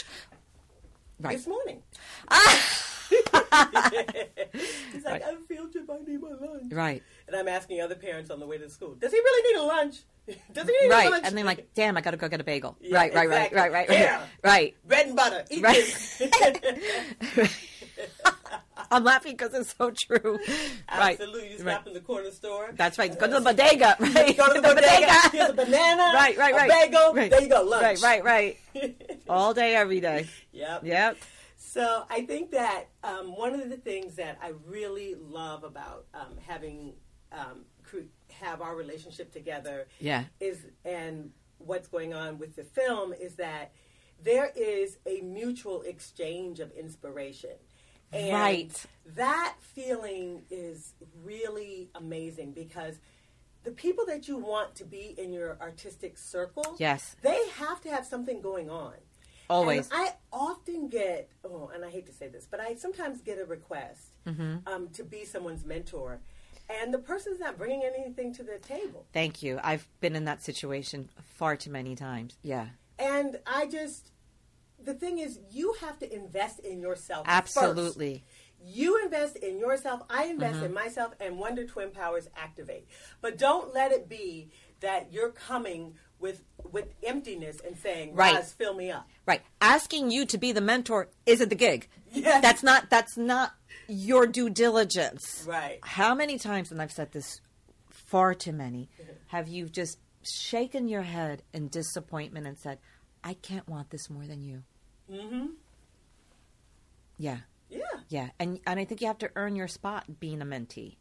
[1.19, 1.37] Right.
[1.37, 1.81] This morning.
[3.09, 5.89] He's like, I have a field trip.
[5.89, 6.71] I need my lunch.
[6.71, 7.03] Right.
[7.27, 9.63] And I'm asking other parents on the way to school, does he really need a
[9.63, 9.97] lunch?
[10.53, 11.11] Does he need a Right.
[11.11, 11.23] lunch?
[11.27, 12.75] And then like, damn, I got to go get a bagel.
[12.81, 13.57] Yeah, right, right, exactly.
[13.59, 14.25] right, right, right, Yeah.
[14.43, 14.75] right.
[14.87, 15.45] bread and butter.
[15.51, 17.51] Eat Right.
[18.91, 20.39] I'm laughing because it's so true.
[20.89, 21.19] Right.
[21.19, 21.57] Absolutely.
[21.57, 21.73] You Right.
[21.75, 22.69] stop in the corner store.
[22.73, 23.17] That's right.
[23.17, 23.95] Go to the bodega.
[23.99, 24.37] Right.
[24.37, 25.29] Go to the bodega.
[25.31, 26.11] Here's a banana.
[26.13, 26.69] Right, right, right.
[26.69, 27.13] A bagel.
[27.13, 27.29] Right.
[27.31, 27.63] There you go.
[27.63, 28.01] Lunch.
[28.01, 29.19] Right, right, right.
[29.27, 30.27] All day, every day.
[30.53, 30.83] Yep.
[30.85, 31.17] Yep.
[31.57, 36.37] So I think that um, one of the things that I really love about um,
[36.45, 36.93] having
[37.31, 37.65] um,
[38.31, 40.25] have our relationship together Yeah.
[40.39, 43.71] is and what's going on with the film is that
[44.23, 47.51] there is a mutual exchange of inspiration.
[48.13, 48.85] And Right.
[49.15, 52.99] That feeling is really amazing because
[53.63, 57.15] the people that you want to be in your artistic circle, Yes.
[57.21, 58.93] they have to have something going on.
[59.49, 59.89] Always.
[59.91, 63.37] And I often get, oh, and I hate to say this, but I sometimes get
[63.39, 64.67] a request Mm-hmm.
[64.67, 66.19] um, to be someone's mentor,
[66.67, 69.05] and the person's not bringing anything to the table.
[69.13, 69.59] Thank you.
[69.63, 72.37] I've been in that situation far too many times.
[72.41, 72.69] Yeah.
[72.97, 74.09] And I just,
[74.85, 77.25] the thing is, you have to invest in yourself.
[77.27, 78.13] Absolutely.
[78.25, 78.67] First.
[78.67, 80.65] You invest in yourself, I invest Mm-hmm.
[80.65, 82.87] in myself, and Wonder Twin Powers activate.
[83.21, 88.33] But don't let it be that you're coming with with emptiness and saying, Right.
[88.35, 89.41] "Roz, fill me up." Right.
[89.61, 91.89] Asking you to be the mentor isn't the gig.
[92.11, 92.41] Yes.
[92.41, 93.53] That's not that's not
[93.87, 95.43] your due diligence.
[95.47, 95.79] Right.
[95.83, 97.41] How many times, and I've said this
[97.89, 98.89] far too many,
[99.27, 102.79] have you just shaken your head in disappointment and said,
[103.23, 104.63] I can't want this more than you?
[105.11, 105.45] Mm-hmm.
[107.17, 107.37] Yeah.
[107.69, 107.79] Yeah.
[108.09, 108.29] Yeah.
[108.39, 110.95] And and I think you have to earn your spot being a mentee.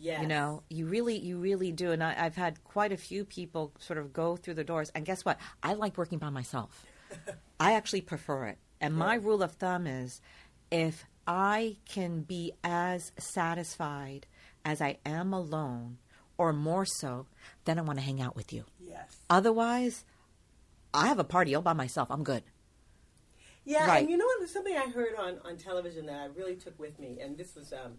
[0.00, 0.22] Yes.
[0.22, 1.90] You know, you really, you really do.
[1.90, 4.92] And I, I've had quite a few people sort of go through the doors.
[4.94, 5.38] And guess what?
[5.60, 6.86] I like working by myself.
[7.60, 8.58] I actually prefer it.
[8.80, 10.20] And my rule of thumb is
[10.70, 14.28] if I can be as satisfied
[14.64, 15.98] as I am alone,
[16.36, 17.26] or more so,
[17.64, 18.64] then I want to hang out with you.
[18.78, 19.16] Yes.
[19.28, 20.04] Otherwise,
[20.94, 22.08] I have a party all by myself.
[22.10, 22.44] I'm good.
[23.68, 24.00] Yeah, Right.
[24.00, 24.38] and you know what?
[24.38, 27.54] There's something I heard on, on television that I really took with me, and this
[27.54, 27.98] was um,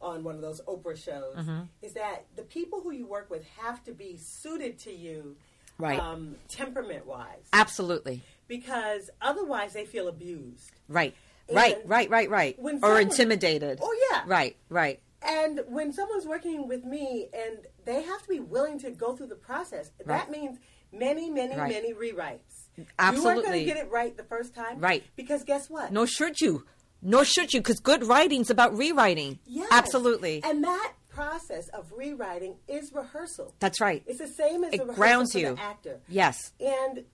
[0.00, 1.60] on one of those Oprah shows, Mm-hmm.
[1.82, 5.36] is that the people who you work with have to be suited to you,
[5.78, 5.98] Right.
[6.00, 8.22] um, temperament wise, Absolutely.
[8.48, 10.70] because otherwise they feel abused.
[10.88, 11.14] Right.
[11.52, 12.58] Right, And right, right, right.
[12.58, 13.80] when Or someone- intimidated.
[13.82, 14.22] Oh, yeah.
[14.26, 15.00] Right, right.
[15.20, 19.26] And when someone's working with me and they have to be willing to go through
[19.26, 20.06] the process, Right.
[20.06, 20.58] that means
[20.90, 21.70] many, many, Right.
[21.70, 22.61] many rewrites.
[22.76, 24.78] You aren't going to get it right the first time.
[24.78, 25.04] Right.
[25.16, 25.92] Because guess what?
[25.92, 26.64] Nor should you.
[27.02, 29.38] Nor should you, because good writing's about rewriting.
[29.44, 29.68] Yes.
[29.72, 30.40] Absolutely.
[30.44, 33.54] And that process of rewriting is rehearsal.
[33.58, 34.02] That's right.
[34.06, 35.54] It's the same as It a rehearsal grounds you.
[35.56, 36.00] the actor.
[36.08, 36.52] Yes.
[36.60, 37.04] And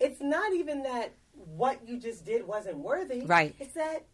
[0.00, 3.22] it's not even that what you just did wasn't worthy.
[3.24, 3.54] Right.
[3.60, 4.04] It's that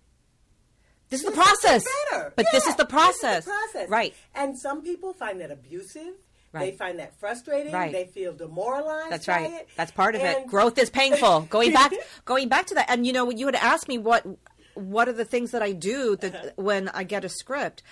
[1.08, 1.84] This is the process.
[2.10, 2.32] better.
[2.36, 3.44] But this is the process.
[3.44, 3.88] This is the process.
[3.88, 4.14] Right.
[4.34, 6.14] And some people find that abusive.
[6.60, 7.72] They find that frustrating.
[7.72, 7.92] Right.
[7.92, 9.10] They feel demoralized.
[9.10, 9.50] That's by right.
[9.52, 9.68] it.
[9.76, 10.36] That's part of it.
[10.38, 11.40] And- Growth is painful.
[11.50, 11.92] Going back
[12.24, 12.90] going back to that.
[12.90, 14.26] And you know, when you had asked me what
[14.74, 16.50] what are the things that I do that Uh-huh.
[16.56, 17.82] when I get a script,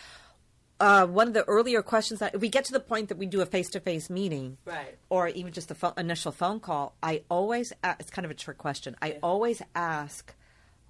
[0.79, 3.41] uh, one of the earlier questions that we get to the point that we do
[3.43, 4.97] a face to face meeting, Right.
[5.11, 8.57] or even just the initial phone call, I always a- it's kind of a trick
[8.59, 8.97] question.
[9.03, 10.35] I always ask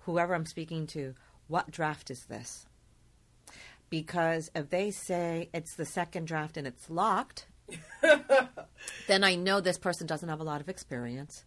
[0.07, 1.15] whoever I'm speaking to,
[1.49, 2.67] "What draft is this?"
[3.89, 7.47] because if they say it's the second draft and it's locked,
[9.07, 11.45] then I know this person doesn't have a lot of experience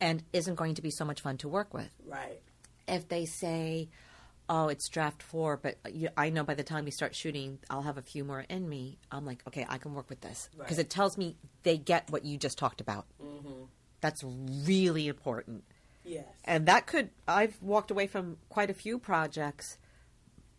[0.00, 1.90] and isn't going to be so much fun to work with.
[2.06, 2.40] Right.
[2.86, 3.88] If they say,
[4.48, 7.82] oh, it's draft four, but you, I know by the time we start shooting, I'll
[7.82, 8.98] have a few more in me.
[9.10, 10.86] I'm like, okay, I can work with this because Right.
[10.86, 13.06] it tells me they get what you just talked about.
[13.22, 13.64] Mm-hmm.
[14.00, 15.64] That's really important.
[16.04, 16.26] Yes.
[16.44, 19.78] And that could, I've walked away from quite a few projects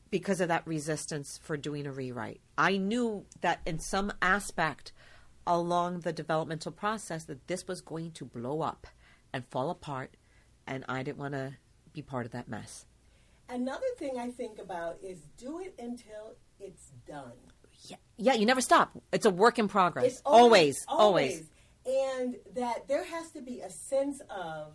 [0.10, 2.42] because of that resistance for doing a rewrite.
[2.58, 4.92] I knew that in some aspect
[5.48, 8.86] along the developmental process that this was going to blow up
[9.34, 10.16] and fall apart,
[10.68, 11.54] and I didn't want to
[11.94, 12.86] be part of that mess.
[13.50, 17.32] Another thing I think about is do it until it's done.
[17.88, 18.92] Yeah, yeah, you never stop.
[19.14, 20.06] It's a work in progress.
[20.06, 21.44] It's always, always,
[21.86, 24.74] And that there has to be a sense of,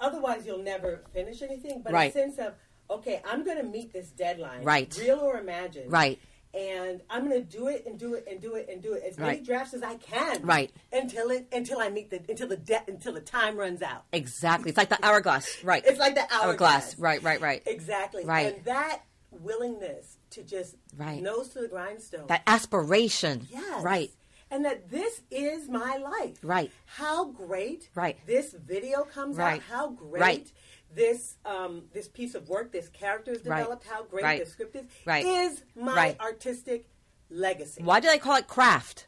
[0.00, 2.10] otherwise you'll never finish anything, but Right.
[2.10, 2.54] a sense of,
[2.88, 4.64] okay, I'm going to meet this deadline.
[4.64, 4.96] Right.
[4.98, 5.92] Real or imagined.
[5.92, 6.18] Right.
[6.54, 9.16] And I'm to do it and do it and do it and do it as
[9.18, 9.44] many Right.
[9.44, 10.42] drafts as I can.
[10.42, 10.70] Right.
[10.92, 14.04] Until it until I meet the until the debt until the time runs out.
[14.12, 14.68] Exactly.
[14.68, 15.64] It's like the hourglass.
[15.64, 15.82] Right.
[15.86, 16.98] It's like the hourglass.
[16.98, 17.62] Right, right, right.
[17.64, 18.24] Exactly.
[18.26, 18.54] Right.
[18.56, 19.00] And that
[19.30, 21.22] willingness to just Right.
[21.22, 22.26] nose to the grindstone.
[22.26, 23.46] That aspiration.
[23.50, 23.82] Yes.
[23.82, 24.10] Right.
[24.52, 26.36] And that this is my life.
[26.42, 26.70] Right.
[26.84, 28.18] How great Right.
[28.26, 29.54] this video comes Right.
[29.54, 29.62] out.
[29.62, 30.52] How great Right.
[30.94, 33.60] this um, this piece of work, this character is Right.
[33.60, 33.86] developed.
[33.86, 34.44] How great Right.
[34.44, 34.84] the script is.
[35.06, 35.24] Right.
[35.24, 36.20] Is my Right.
[36.20, 36.86] artistic
[37.30, 37.82] legacy.
[37.82, 39.06] Why do I call it craft?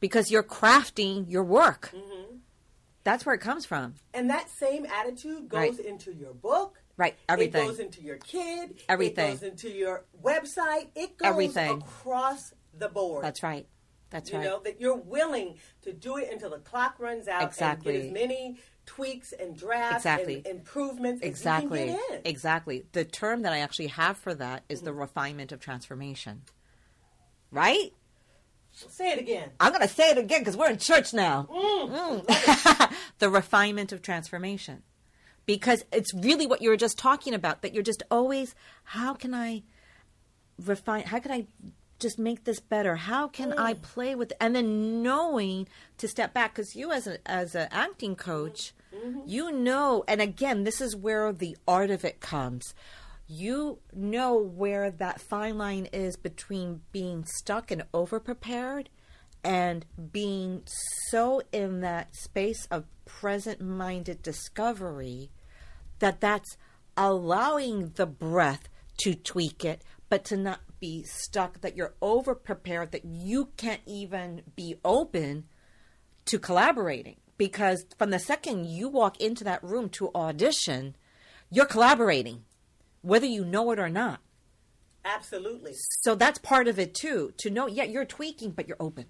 [0.00, 1.90] Because you're crafting your work.
[1.94, 2.38] Mm-hmm.
[3.04, 3.94] That's where it comes from.
[4.12, 5.86] And that same attitude goes Right.
[5.86, 6.80] into your book.
[6.96, 7.16] Right.
[7.28, 7.64] Everything.
[7.64, 8.82] It goes into your kid.
[8.88, 9.28] Everything.
[9.30, 10.88] It goes into your website.
[10.96, 11.82] It goes Everything.
[11.82, 13.22] across the board.
[13.24, 13.68] That's right.
[14.12, 14.44] That's you right.
[14.44, 17.94] know that you're willing to do it until the clock runs out Exactly.
[17.94, 20.36] and get as many tweaks and drafts Exactly.
[20.36, 21.80] and improvements exactly.
[21.82, 22.30] as you can get in.
[22.30, 22.84] Exactly.
[22.92, 26.42] The term that I actually have for that is the refinement of transformation.
[27.50, 27.92] Right?
[28.72, 29.50] Say it again.
[29.60, 31.46] I'm going to say it again because we're in church now.
[31.50, 32.94] Mm.
[33.18, 34.82] the refinement of transformation.
[35.44, 38.54] Because it's really what you were just talking about, that you're just always,
[38.84, 39.64] how can I
[40.64, 41.46] refine, how can I
[42.02, 42.96] just make this better?
[42.96, 43.82] How can I mm.
[43.82, 48.16] play with And then knowing to step back, because you as, a, as an acting
[48.16, 49.20] coach, mm-hmm.
[49.26, 52.74] you know, and again, this is where the art of it comes.
[53.28, 58.90] You know where that fine line is between being stuck and over prepared
[59.44, 60.62] and being
[61.10, 65.30] so in that space of present minded discovery
[65.98, 66.56] that that's
[66.96, 72.90] allowing the breath to tweak it but to not be stuck that you're over prepared
[72.90, 75.44] that you can't even be open
[76.24, 80.96] to collaborating because from the second you walk into that room to audition
[81.50, 82.42] you're collaborating
[83.00, 84.18] whether you know it or not
[85.04, 85.72] Absolutely.
[86.02, 89.06] so that's part of it too to know yeah you're tweaking but you're open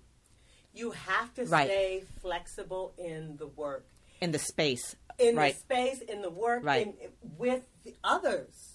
[0.75, 1.68] You have to Right.
[1.68, 3.87] stay flexible in the work,
[4.20, 6.87] in the space in right the space, in the work, Right.
[6.87, 6.95] in,
[7.39, 8.72] with the others.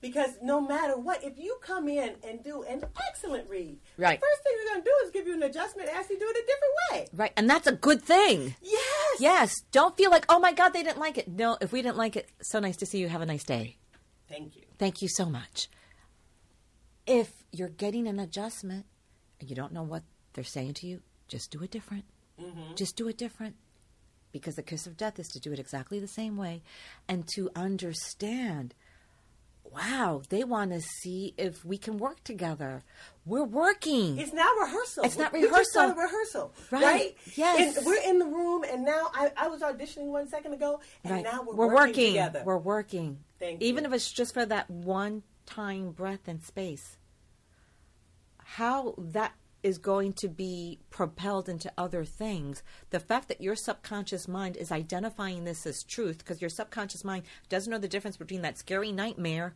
[0.00, 4.18] Because no matter what, if you come in and do an excellent read, Right.
[4.18, 6.24] the first thing we're going to do is give you an adjustment, ask you to
[6.24, 6.74] do it a different
[7.12, 7.18] way.
[7.24, 9.20] right and that's a good thing Yes.
[9.20, 11.96] yes don't feel like oh my god they didn't like it no if we didn't
[11.98, 13.76] like it so nice to see you have a nice day
[14.28, 14.62] Thank you.
[14.78, 15.68] Thank you so much.
[17.06, 18.86] If you're getting an adjustment
[19.40, 20.02] and you don't know what
[20.34, 22.04] they're saying to you, just do it different.
[22.40, 22.74] Mm-hmm.
[22.76, 23.56] Just do it different.
[24.32, 26.62] Because the kiss of death is to do it exactly the same way
[27.08, 28.74] and to understand
[29.72, 32.82] wow, they want to see if we can work together.
[33.24, 34.18] We're working.
[34.18, 35.04] It's not rehearsal.
[35.04, 35.72] It's not We- we just rehearsal.
[35.94, 36.82] started rehearsal, Right.
[36.82, 37.16] right?
[37.36, 37.76] Yes.
[37.76, 41.12] And we're in the room, and now I, I was auditioning one second ago, and
[41.14, 41.22] Right.
[41.24, 42.06] now we're, We're working, working.
[42.08, 42.42] together.
[42.44, 43.18] We're working.
[43.38, 43.90] Thank Even you.
[43.90, 46.96] if it's just for that one time breath and space.
[48.38, 49.32] How that
[49.62, 52.62] is going to be propelled into other things.
[52.90, 57.24] The fact that your subconscious mind is identifying this as truth, because your subconscious mind
[57.48, 59.54] doesn't know the difference between that scary nightmare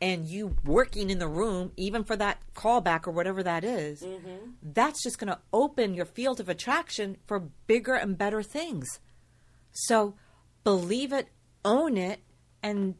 [0.00, 4.50] and you working in the room, even for that callback or whatever that is, mm-hmm.
[4.62, 9.00] that's just going to open your field of attraction for bigger and better things.
[9.72, 10.14] So
[10.64, 11.28] believe it,
[11.64, 12.20] own it,
[12.62, 12.94] and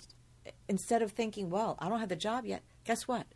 [0.69, 3.27] instead of thinking, well, I don't have the job yet, guess what?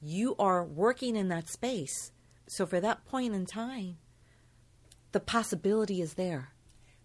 [0.00, 2.12] You are working in that space.
[2.50, 3.98] So for that point in time,
[5.12, 6.48] the possibility is there.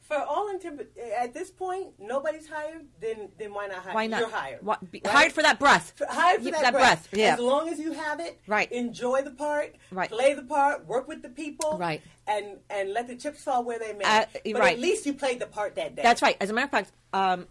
[0.01, 2.85] For all at this point, nobody's hired.
[2.99, 3.93] Then, then why not hire?
[3.93, 4.19] Why not?
[4.21, 4.59] You're hired.
[4.65, 5.13] Why- be- right?
[5.13, 5.93] Hired for that breath.
[5.95, 7.09] For- hired for Yeah, that, breath.
[7.11, 7.33] Yeah.
[7.33, 8.71] As long as you have it, Right.
[8.71, 9.75] Enjoy the part.
[9.91, 10.09] Right.
[10.09, 10.87] Play the part.
[10.87, 11.77] Work with the people.
[11.77, 12.01] Right.
[12.27, 14.03] And and let the chips fall where they may.
[14.03, 14.73] Uh, but right.
[14.73, 16.01] at least you played the part that day.
[16.01, 16.37] That's right.
[16.41, 17.47] As a matter of fact, um,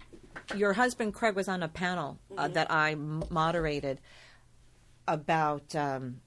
[0.57, 2.53] your husband Craig was on a panel uh, Mm-hmm.
[2.55, 4.01] that I moderated.
[5.07, 6.20] about um,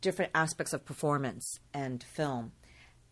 [0.00, 2.52] different aspects of performance and film.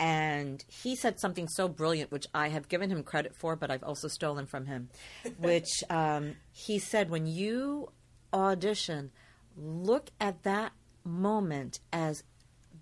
[0.01, 3.82] And he said something so brilliant, which I have given him credit for, but I've
[3.82, 4.91] also stolen from him.
[5.39, 7.91] which um, he said, when you
[8.32, 9.11] audition,
[9.57, 10.72] look at that
[11.05, 12.22] moment as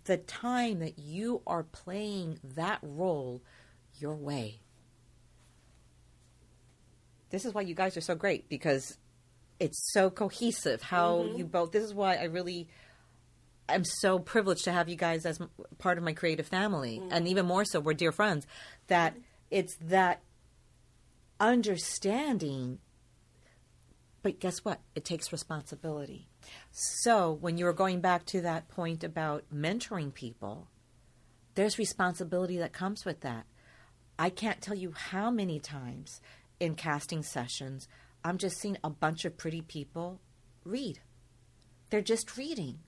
[0.04, 3.42] the time that you are playing that role
[3.98, 4.60] your way.
[7.30, 8.98] This is why you guys are so great because
[9.58, 12.68] it's so cohesive how you both this is why I really
[13.68, 15.40] I'm so privileged to have you guys as
[15.78, 17.08] part of my creative family mm.
[17.10, 18.46] and even more so we're dear friends
[18.86, 19.16] that
[19.50, 20.22] it's that
[21.40, 22.78] understanding
[24.22, 24.80] but guess what?
[24.96, 26.26] It takes responsibility.
[26.72, 30.66] So when you were going back to that point about mentoring people,
[31.54, 33.46] there's responsibility that comes with that.
[34.18, 36.20] I can't tell you how many times
[36.58, 37.86] in casting sessions
[38.24, 40.20] I'm just seeing a bunch of pretty people
[40.64, 40.98] read.
[41.90, 42.80] They're just reading.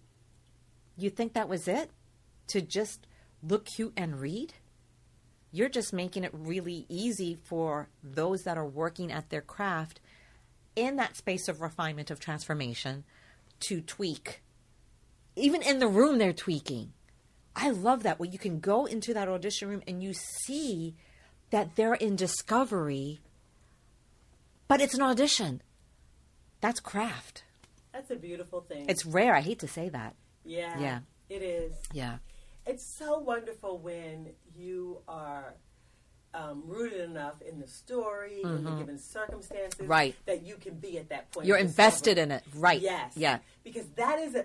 [0.98, 1.90] You think that was it?
[2.48, 3.06] To just
[3.42, 4.54] look cute and read?
[5.52, 10.00] You're just making it really easy for those that are working at their craft
[10.74, 13.04] in that space of refinement of transformation
[13.60, 14.42] to tweak.
[15.36, 16.92] Even in the room, they're tweaking.
[17.54, 20.94] I love that when you can go into that audition room and you see
[21.50, 23.20] that they're in discovery,
[24.66, 25.62] but it's an audition.
[26.60, 27.44] That's craft.
[27.92, 28.86] That's a beautiful thing.
[28.88, 29.34] It's rare.
[29.34, 30.14] I hate to say that.
[30.48, 30.98] Yeah, Yeah.
[31.28, 31.72] it is.
[31.92, 32.18] Yeah.
[32.66, 35.54] It's so wonderful when you are
[36.34, 39.90] um, rooted enough in the story, in the given circumstances, Mm-hmm.
[39.90, 40.14] Right.
[40.26, 41.46] that you can be at that point.
[41.46, 42.22] You're invested discovery.
[42.22, 42.60] in it.
[42.60, 42.80] Right.
[42.80, 43.12] Yes.
[43.16, 43.38] Yeah.
[43.64, 44.44] Because that is a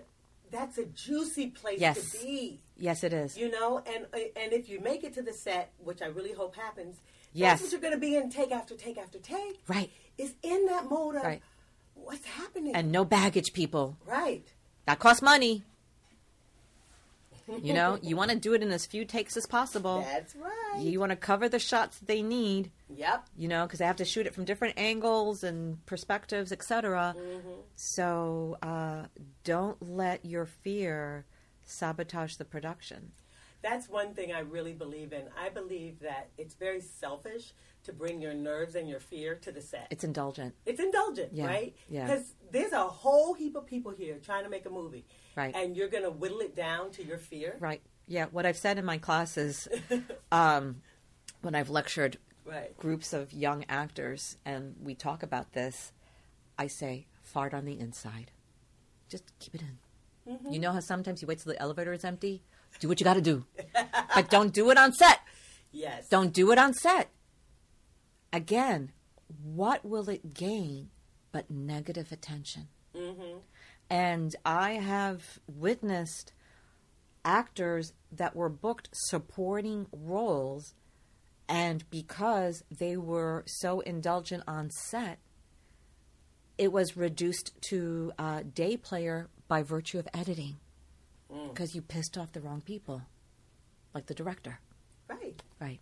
[0.52, 2.12] that's a juicy place Yes.
[2.12, 2.62] to be.
[2.78, 3.36] Yes, it is.
[3.38, 6.56] You know, and and if you make it to the set, which I really hope
[6.56, 6.96] happens,
[7.34, 7.60] Yes.
[7.60, 9.60] that's what you're going to be in take after take after take.
[9.68, 9.90] Right.
[10.18, 11.42] Is in that mode of Right.
[11.96, 12.76] what's happening.
[12.76, 13.98] And no baggage, people.
[14.06, 14.48] right.
[14.86, 15.64] That costs money.
[17.48, 20.06] You know, you want to do it in as few takes as possible.
[20.10, 20.80] That's right.
[20.80, 23.28] You want to cover the shots that they need, yep.
[23.38, 27.16] you know, because they have to shoot it from different angles and perspectives, etc.
[27.76, 29.04] So uh,
[29.44, 31.26] don't let your fear
[31.64, 33.12] sabotage the production.
[33.62, 35.24] That's one thing I really believe in.
[35.42, 37.54] I believe that it's very selfish
[37.86, 39.88] to bring your nerves and your fear to the set.
[39.90, 40.54] It's indulgent.
[40.66, 41.76] It's indulgent, Yeah, right?
[41.90, 42.06] yeah.
[42.06, 45.06] Because there's a whole heap of people here trying to make a movie.
[45.36, 45.56] Right.
[45.56, 47.56] And you're going to whittle it down to your fear.
[47.60, 47.82] Right.
[48.08, 48.26] Yeah.
[48.32, 49.68] What I've said in my classes,
[50.32, 50.82] um,
[51.42, 52.76] when I've lectured Right.
[52.78, 55.94] groups of young actors and we talk about this,
[56.58, 58.32] I say, fart on the inside.
[59.10, 60.34] Just keep it in.
[60.34, 60.52] Mm-hmm.
[60.52, 62.44] You know how sometimes you wait till the elevator is empty?
[62.80, 63.46] Do what you got to do.
[64.16, 65.22] but don't do it on set.
[65.72, 66.10] Yes.
[66.10, 67.10] Don't do it on set.
[68.32, 68.92] Again,
[69.44, 70.90] what will it gain
[71.32, 72.68] but negative attention?
[72.96, 73.38] Mm-hmm.
[73.94, 76.34] And I have witnessed
[77.24, 80.74] actors that were booked supporting roles,
[81.48, 85.20] and because they were so indulgent on set,
[86.58, 90.56] it was reduced to uh, day player by virtue of editing
[91.50, 93.04] because you pissed off the wrong people,
[93.94, 94.60] like the director.
[95.08, 95.40] Right.
[95.62, 95.80] Right.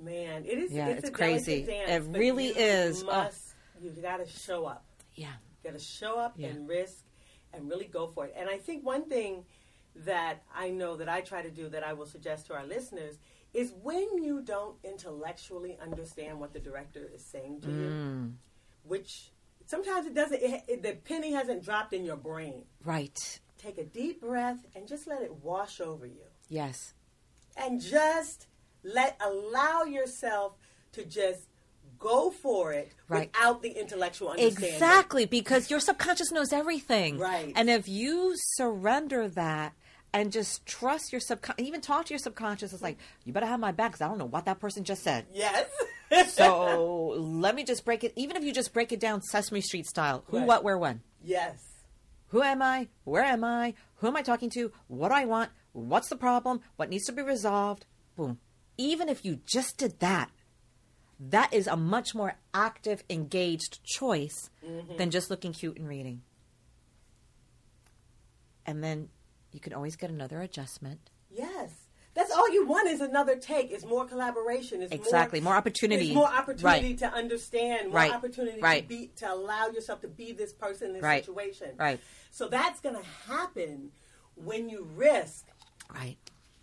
[0.00, 0.72] Man, it is.
[0.72, 1.62] Yeah, it's, it's a crazy.
[1.62, 3.04] delicate It really is.
[3.04, 3.06] Oh.
[3.06, 4.84] Must, You got to show up.
[5.14, 5.28] Yeah.
[5.64, 6.48] Got to show up Yeah.
[6.48, 7.04] and risk
[7.52, 8.34] and really go for it.
[8.36, 9.44] And I think one thing
[9.96, 13.18] that I know that I try to do that I will suggest to our listeners
[13.52, 17.78] is when you don't intellectually understand what the director is saying to Mm.
[17.78, 18.34] you,
[18.82, 19.30] which
[19.66, 22.64] sometimes it doesn't, it, it, the penny hasn't dropped in your brain.
[22.82, 23.40] Right.
[23.56, 26.26] Take a deep breath and just let it wash over you.
[26.48, 26.94] Yes.
[27.56, 28.48] And just
[28.82, 30.56] let allow yourself
[30.92, 31.46] to just
[31.98, 33.30] go for it Right.
[33.34, 34.72] without the intellectual understanding.
[34.72, 37.18] Exactly, because your subconscious knows everything.
[37.18, 37.52] Right.
[37.56, 39.72] And if you surrender that
[40.12, 43.60] and just trust your subconscious, even talk to your subconscious, it's like, you better have
[43.60, 45.26] my back because I don't know what that person just said.
[45.32, 45.68] Yes.
[46.28, 49.84] So let me just break it, even if you just break it down Sesame Street
[49.86, 50.46] style who, Right.
[50.46, 51.00] what, where, when.
[51.24, 51.58] yes.
[52.28, 52.88] Who am I?
[53.04, 53.74] Where am I?
[53.96, 54.70] Who am I talking to?
[54.88, 55.50] What do I want?
[55.72, 56.60] What's the problem?
[56.76, 57.86] What needs to be resolved?
[58.16, 58.38] Boom.
[58.76, 60.30] Even if you just did that,
[61.30, 64.96] that is a much more active, engaged choice mm-hmm.
[64.96, 66.22] than just looking cute and reading.
[68.66, 69.08] And then
[69.52, 71.10] you can always get another adjustment.
[71.30, 71.70] Yes.
[72.14, 73.72] That's all you want is another take.
[73.72, 74.82] It's more collaboration.
[74.82, 75.40] It's Exactly.
[75.40, 76.06] More opportunity.
[76.06, 76.98] It's more opportunity Right.
[76.98, 77.88] to understand.
[77.88, 78.12] More Right.
[78.12, 78.82] opportunity Right.
[78.82, 81.24] to be to allow yourself to be this person in this Right.
[81.24, 81.74] situation.
[81.76, 82.00] Right.
[82.30, 83.90] So that's going to happen
[84.36, 85.48] when you risk
[85.92, 86.16] Right.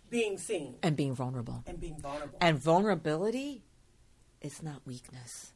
[0.08, 1.62] being seen And being vulnerable.
[1.66, 2.38] and being vulnerable.
[2.40, 3.62] And vulnerability
[4.42, 5.52] is not weakness,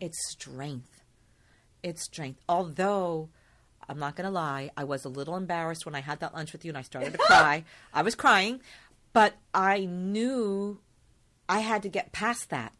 [0.00, 1.02] it's strength.
[1.82, 2.40] It's strength.
[2.48, 3.28] Although
[3.88, 4.70] I'm not going to lie.
[4.76, 7.12] I was a little embarrassed when I had that lunch with you and I started
[7.12, 7.64] to cry.
[7.92, 8.60] I was crying,
[9.12, 10.78] but I knew
[11.48, 12.72] I had to get past that.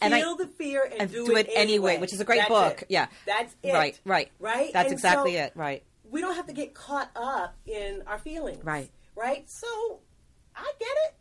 [0.00, 2.24] Feel And I- the fear and, and do, do it it anyway, which is a
[2.24, 2.82] great That's book.
[2.82, 2.88] it.
[2.90, 3.06] Yeah.
[3.26, 3.72] That's it.
[3.72, 4.30] Right, right.
[4.40, 4.72] Right?
[4.72, 5.52] That's And exactly so it.
[5.54, 5.84] Right.
[6.10, 8.64] We don't have to get caught up in our feelings.
[8.64, 8.90] Right.
[9.14, 9.44] Right?
[9.48, 10.00] So
[10.56, 11.14] I get it.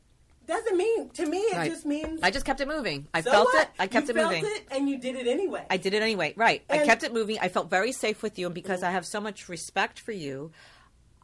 [0.48, 1.72] Doesn't mean to me it Right.
[1.72, 3.08] just means I just kept it moving.
[3.14, 3.64] I so felt what?
[3.68, 3.70] it.
[3.80, 4.50] I kept you it felt moving.
[4.56, 5.66] it and you did it anyway.
[5.70, 6.34] I did it anyway.
[6.36, 6.64] Right.
[6.70, 7.38] I kept it moving.
[7.40, 8.46] I felt very safe with you.
[8.48, 10.52] And because I have so much respect for you,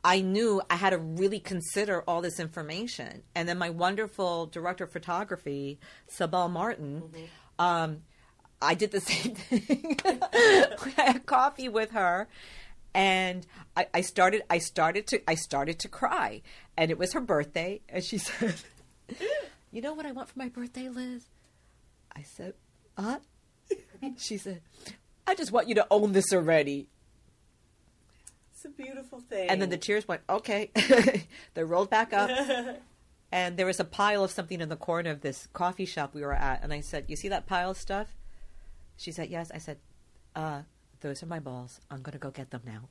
[0.04, 3.22] I knew I had to really consider all this information.
[3.36, 7.04] And then my wonderful director of photography, Sabal Martin,
[7.60, 8.00] um,
[8.62, 10.00] I did the same thing.
[10.06, 12.28] I had coffee with her.
[12.94, 13.46] And
[13.78, 14.42] I, I started.
[14.50, 15.22] I started to.
[15.26, 16.42] I started to cry,
[16.76, 17.80] and it was her birthday.
[17.88, 18.56] And she said,
[19.72, 21.26] "You know what I want for my birthday, Liz?"
[22.16, 22.54] I said,
[22.96, 23.22] "What?"
[24.18, 24.62] She said,
[25.28, 26.88] "I just want you to own this already."
[28.54, 29.50] it's a beautiful thing.
[29.50, 30.70] And then the tears went, "Okay."
[31.54, 32.30] they rolled back up,
[33.32, 36.22] and there was a pile of something in the corner of this coffee shop we
[36.22, 36.64] were at.
[36.64, 38.16] And I said, "You see that pile of stuff?"
[38.98, 39.78] She said, "Yes." I said,
[40.36, 40.62] "Uh,
[41.00, 41.80] those are my balls.
[41.90, 42.90] I'm gonna go get them now."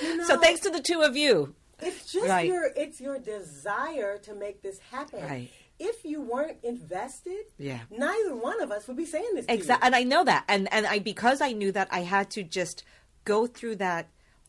[0.00, 1.54] so know- thanks to the two of you.
[1.82, 2.46] It's just Right.
[2.46, 5.22] your it's your desire to make this happen.
[5.22, 5.50] Right.
[5.78, 7.80] If you weren't invested, Yeah.
[7.90, 9.46] neither one of us would be saying this.
[9.48, 12.42] Exactly, and I know that, and and I because I knew that I had to
[12.44, 12.84] just
[13.24, 14.08] go through that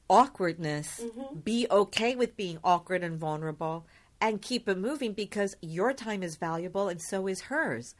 [0.09, 1.39] awkwardness, Mm-hmm.
[1.39, 3.85] be okay with being awkward and vulnerable,
[4.21, 7.95] and keep it moving because your time is valuable, and so is hers,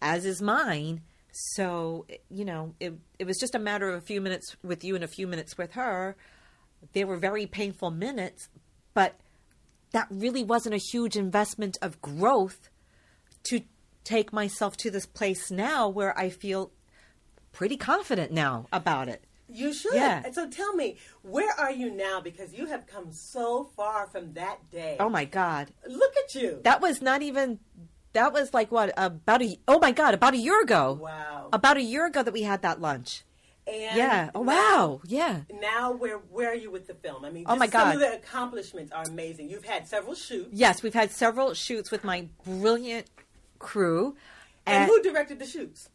[0.00, 1.02] as is mine.
[1.32, 4.94] So you know, it it was just a matter of a few minutes with you
[4.94, 6.16] and a few minutes with her.
[6.92, 8.48] They were very painful minutes,
[8.98, 9.14] but
[9.92, 12.68] that really wasn't a huge investment of growth
[13.44, 13.60] to
[14.02, 16.72] take myself to this place now where I feel
[17.52, 19.22] pretty confident now about it.
[19.48, 19.94] You should.
[19.94, 20.22] Yeah.
[20.24, 22.20] And so tell me, where are you now?
[22.20, 24.96] Because you have come so far from that day.
[24.98, 25.70] Oh my god.
[25.86, 26.58] Look at you.
[26.64, 27.60] That was not even
[28.14, 30.98] that was like what about a oh my god, about a year ago.
[31.00, 31.50] wow.
[31.52, 33.22] About a year ago that we had that lunch.
[33.68, 34.30] And Yeah.
[34.34, 35.00] Oh wow.
[35.04, 35.40] Yeah.
[35.60, 37.24] Now, where where are you with the film?
[37.24, 38.00] I mean, Oh, my Some of God.
[38.00, 39.50] the accomplishments are amazing.
[39.50, 40.50] You've had several shoots.
[40.52, 43.06] Yes, we've had several shoots with my brilliant
[43.58, 44.16] crew.
[44.66, 45.88] And who directed the shoots?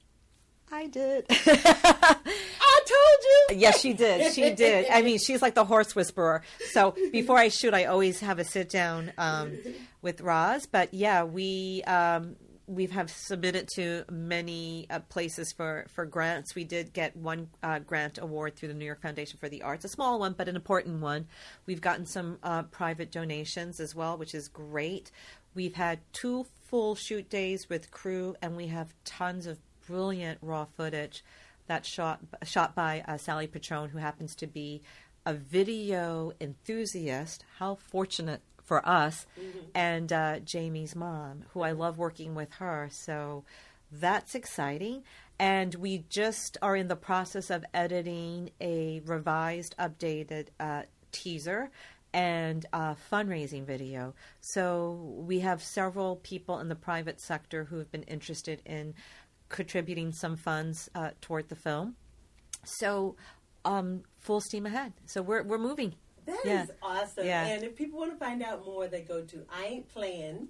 [0.72, 1.26] I did.
[1.30, 3.58] I told you.
[3.62, 4.34] Yes, she did.
[4.34, 4.88] She did.
[4.90, 6.42] I mean, she's like the horse whisperer.
[6.72, 9.56] So before I shoot, I always have a sit down um,
[10.02, 10.66] with Roz.
[10.66, 12.36] But yeah, we um,
[12.66, 16.56] we have submitted to many uh, places for for grants.
[16.56, 19.86] We did get one uh, grant award through the New York Foundation for the Arts,
[19.86, 21.28] a small one but an important one.
[21.66, 25.12] We've gotten some uh, private donations as well, which is great.
[25.54, 30.66] We've had two full shoot days with crew, and we have tons of brilliant raw
[30.66, 31.24] footage
[31.68, 34.82] that's shot shot by uh, Sally Patron, who happens to be
[35.26, 37.46] a video enthusiast.
[37.58, 38.42] How fortunate
[38.74, 39.28] for us,
[39.76, 42.90] and uh, Jamie's mom, who I love working with her.
[42.92, 43.44] So
[43.92, 45.04] that's exciting.
[45.38, 51.70] And we just are in the process of editing a revised, updated uh, teaser
[52.16, 54.16] and a fundraising video.
[54.42, 58.96] So we have several people in the private sector who have been interested in
[59.50, 61.96] contributing some funds uh, toward the film.
[62.64, 63.18] So
[63.66, 64.94] um, full steam ahead.
[65.06, 65.94] So we're we're moving.
[66.26, 66.66] That is Yeah.
[66.82, 67.26] awesome.
[67.26, 67.46] Yeah.
[67.46, 70.50] And if people want to find out more, they go to I Ain't Playing.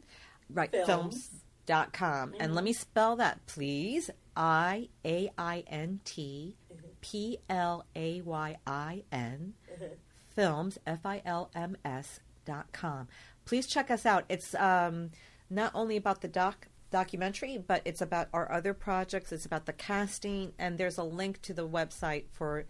[0.50, 1.30] Right, Films.
[1.66, 2.34] films.com.
[2.34, 2.54] And mm-hmm.
[2.54, 4.10] let me spell that, please.
[4.36, 6.88] I A I N T mm-hmm.
[7.02, 9.94] P L A Y I N mm-hmm.
[10.36, 13.08] films, F I L M S dot com.
[13.46, 14.26] Please check us out.
[14.30, 15.12] It's um,
[15.50, 19.32] not only about the doc documentary, but it's about our other projects.
[19.32, 22.66] It's about the casting, and there's a link to the website for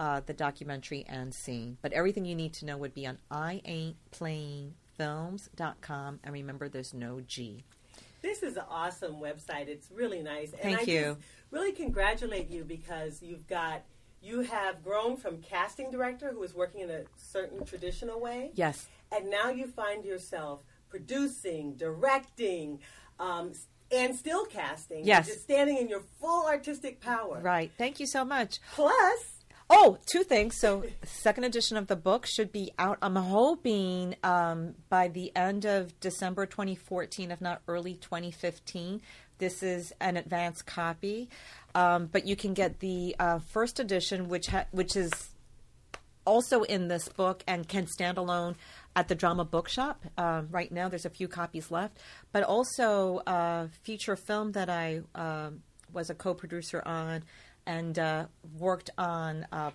[0.00, 1.78] uh, the documentary and scene.
[1.82, 6.20] But everything you need to know would be on I Ain't Playing Films.com.
[6.24, 7.64] And remember, there's no G.
[8.22, 9.68] This is an awesome website.
[9.68, 10.52] It's really nice.
[10.52, 11.16] And Thank I you.
[11.50, 13.82] Really congratulate you because you've got
[14.20, 18.88] you have grown from casting director who is working in a certain traditional way, Yes.
[19.12, 22.80] and now you find yourself producing, directing,
[23.20, 23.52] um,
[23.92, 25.04] and still casting.
[25.06, 25.28] Yes.
[25.28, 27.38] just standing in your full artistic power.
[27.40, 27.70] Right.
[27.78, 28.58] Thank you so much.
[28.74, 29.37] Plus,
[29.70, 30.56] Oh, two things.
[30.58, 32.96] So, second edition of the book should be out.
[33.02, 39.02] I'm hoping um, by the end of December 2014, if not early 2015.
[39.36, 41.28] This is an advance copy,
[41.74, 45.12] um, but you can get the uh, first edition, which ha- which is
[46.24, 48.56] also in this book and can stand alone
[48.96, 50.02] at the Drama Bookshop.
[50.16, 51.98] Uh, right now, there's a few copies left,
[52.32, 55.62] but also a feature film that I um
[55.92, 57.22] was a co-producer on
[57.68, 58.26] and uh,
[58.58, 59.70] worked on uh,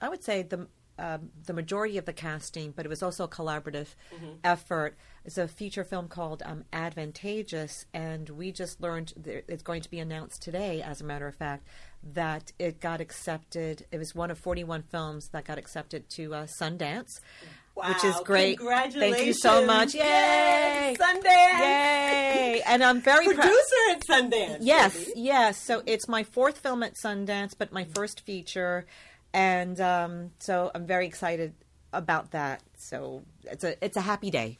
[0.00, 0.68] I would say the
[0.98, 3.88] um, the majority of the casting, but it was also a collaborative
[4.44, 4.94] effort.
[5.24, 9.98] It's a feature film called um, Advantageous, and we just learned it's going to be
[9.98, 11.66] announced today, as a matter of fact,
[12.02, 13.86] that it got accepted.
[13.90, 17.20] It was one of 41 films that got accepted to uh, Sundance,
[17.74, 18.60] which is Wow, great.
[18.60, 19.94] Thank you so much.
[19.94, 20.00] Yay!
[20.02, 21.24] Yes, Sundance.
[21.24, 22.62] Yay!
[22.66, 23.26] And I'm very.
[23.26, 23.50] Producer
[23.90, 24.58] at Sundance.
[24.60, 25.12] Yes, baby.
[25.16, 25.58] yes.
[25.58, 28.86] So it's my fourth film at Sundance, but my first feature,
[29.32, 31.54] and um, so I'm very excited
[31.92, 32.62] about that.
[32.76, 34.58] So it's a it's a happy day.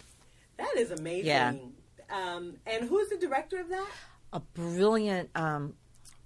[0.59, 1.27] That is amazing.
[1.27, 1.55] Yeah.
[2.11, 3.89] Um, and who's the director of that?
[4.35, 5.75] A brilliant, um,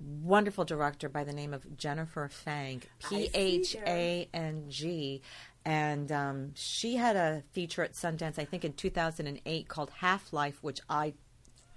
[0.00, 5.22] wonderful director by the name of Jennifer Phang, P H A N G.
[5.66, 10.58] And um, she had a feature at Sundance, I think in 2008, called Half Life,
[10.62, 11.14] which I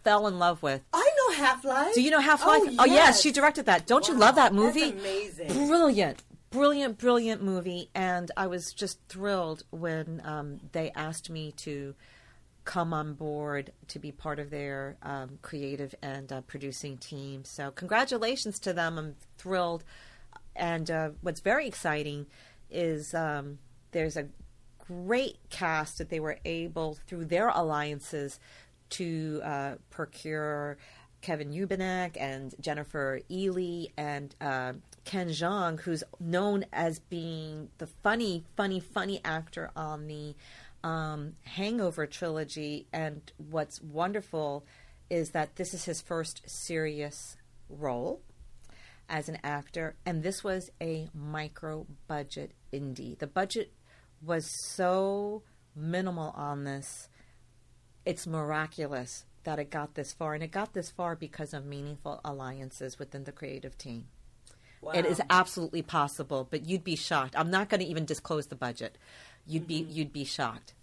[0.04, 0.84] fell in love with.
[0.94, 1.96] I know Half Life.
[1.96, 2.76] Do you know Half Life?
[2.78, 3.20] Oh, yes.
[3.20, 3.88] she directed that.
[3.88, 4.92] Don't you love that that's movie?
[4.92, 5.48] amazing.
[5.68, 6.22] Brilliant,
[6.52, 7.90] brilliant, brilliant movie.
[7.96, 11.96] And I was just thrilled when um, they asked me to
[12.66, 17.44] come on board to be part of their um, creative and uh, producing team.
[17.44, 19.00] So, congratulations to them.
[19.00, 19.84] I'm thrilled.
[20.56, 22.28] And uh, what's very exciting
[22.70, 23.58] is um,
[23.92, 24.28] there's a
[24.78, 28.40] great cast that they were able, through their alliances,
[28.90, 30.78] to uh, procure
[31.22, 34.74] Kevin Eubank and Jennifer Ehle and uh,
[35.06, 40.36] Ken Jeong, who's known as being the funny, funny, funny actor on the
[40.84, 42.88] um, Hangover trilogy.
[42.94, 44.66] And what's wonderful
[45.10, 47.38] is that this is his first serious
[47.68, 48.22] role
[49.10, 53.18] as an actor, and this was a micro budget indie.
[53.18, 53.72] The budget
[54.22, 55.44] was so
[55.76, 57.10] minimal on this,
[58.06, 62.20] it's miraculous that it got this far, and it got this far because of meaningful
[62.26, 64.08] alliances within the creative team.
[64.82, 64.92] Wow.
[64.92, 67.36] It is absolutely possible, but you'd be shocked.
[67.38, 68.98] I'm not going to even disclose the budget.
[69.46, 69.92] You'd be Mm-hmm.
[69.92, 70.74] you'd be shocked.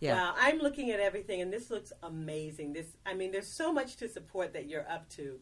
[0.00, 0.14] Yeah.
[0.14, 2.72] Wow, I'm looking at everything, and this looks amazing.
[2.72, 5.38] This, I mean, there's so much to support that you're up to.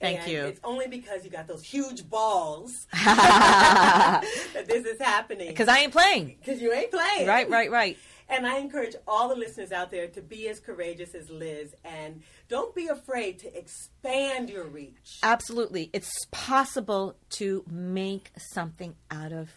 [0.00, 0.44] Thank And you.
[0.44, 4.22] It's only because you got those huge balls that
[4.66, 5.48] this is happening.
[5.48, 6.36] Because I ain't playing.
[6.40, 7.26] Because you ain't playing.
[7.26, 7.96] Right, right, right.
[8.28, 12.22] And I encourage all the listeners out there to be as courageous as Liz and
[12.48, 15.18] don't be afraid to expand your reach.
[15.22, 15.90] Absolutely.
[15.92, 19.50] It's possible to make something out of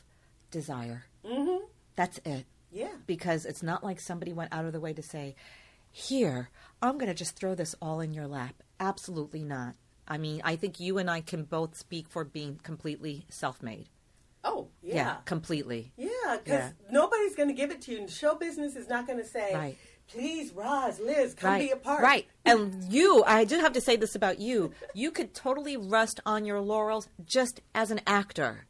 [0.52, 1.06] desire.
[1.26, 1.64] Mm-hmm.
[1.96, 2.46] That's it.
[2.72, 2.94] Yeah.
[3.06, 5.36] Because it's not like somebody went out of the way to say,
[5.90, 6.50] here,
[6.82, 8.56] I'm going to just throw this all in your lap.
[8.80, 9.76] Absolutely not.
[10.08, 13.90] I mean, I think you and I can both speak for being completely self made.
[14.44, 15.18] Oh, yeah.
[15.26, 15.92] completely.
[15.98, 16.08] Yeah,
[16.44, 16.72] because Yeah.
[16.90, 17.98] nobody's going to give it to you.
[18.00, 19.78] And show business is not going to say, Right.
[20.08, 21.62] please, Roz, Liz, come right.
[21.68, 22.02] be a part.
[22.02, 22.28] Right.
[22.46, 24.72] And you, I do have to say this about you.
[24.94, 28.68] You could totally rest on your laurels just as an actor.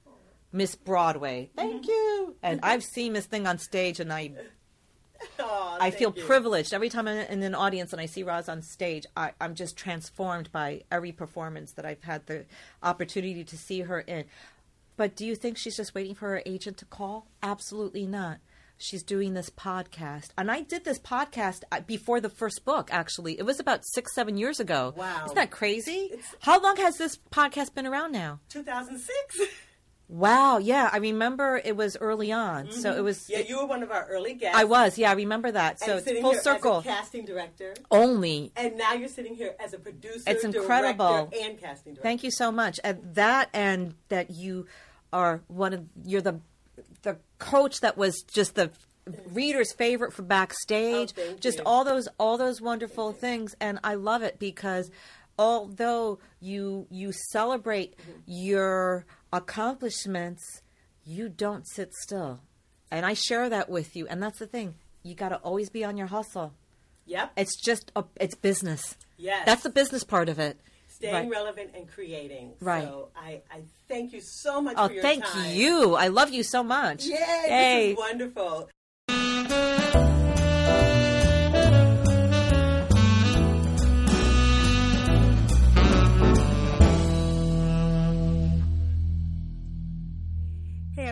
[0.51, 1.51] Miss Broadway.
[1.55, 2.35] Thank you.
[2.41, 4.31] And I've seen this thing on stage and I
[5.39, 6.23] Aw, I feel you.
[6.23, 9.05] privileged every time I'm in an audience and I see Roz on stage.
[9.15, 12.45] I, I'm just transformed by every performance that I've had the
[12.83, 14.25] opportunity to see her in.
[14.95, 17.27] But do you think she's just waiting for her agent to call?
[17.43, 18.37] Absolutely not.
[18.79, 20.29] She's doing this podcast.
[20.37, 23.39] And I did this podcast uh, before the first book, actually.
[23.39, 24.93] It was about six, seven years ago.
[24.95, 25.23] Wow.
[25.25, 26.09] Isn't that crazy?
[26.11, 28.39] It's- How long has this podcast been around now?
[28.49, 29.39] 2006.
[30.09, 30.57] Wow.
[30.57, 30.89] Yeah.
[30.91, 32.71] I remember it was early on.
[32.71, 33.19] So it was.
[33.19, 33.33] Mm-hmm.
[33.33, 34.57] yeah, you were one of our early guests.
[34.57, 34.97] I was.
[34.97, 35.11] Yeah.
[35.11, 35.79] I remember that.
[35.79, 36.77] So it's sitting full here circle.
[36.77, 37.73] As a casting director.
[37.91, 41.27] Only And now you're sitting here as a producer, It's incredible.
[41.29, 42.03] director, and casting director.
[42.03, 42.79] Thank you so much.
[42.83, 44.67] And that and that you
[45.11, 46.39] are one of you're the
[47.03, 48.71] the coach that was just the
[49.31, 51.13] reader's favorite for backstage.
[51.17, 51.63] Oh, just you.
[51.65, 54.89] all those all those wonderful things and I love it because
[55.37, 58.11] although you you celebrate Mm-hmm.
[58.27, 60.61] your accomplishments,
[61.05, 62.39] you don't sit still.
[62.91, 64.75] And I share that with you and that's the thing.
[65.03, 66.53] You got to always be on your hustle.
[67.05, 67.31] Yep.
[67.37, 68.97] It's just a, it's business.
[69.17, 69.45] Yes.
[69.45, 70.59] That's the business part of it.
[70.89, 71.29] Staying Right.
[71.29, 72.53] relevant and creating.
[72.59, 72.83] Right.
[72.83, 75.53] So I, I thank you so much Oh, for your thank time.
[75.55, 75.95] you.
[75.95, 77.05] I love you so much.
[77.05, 77.15] Yay,
[77.47, 77.81] Yay.
[77.83, 78.69] this is wonderful.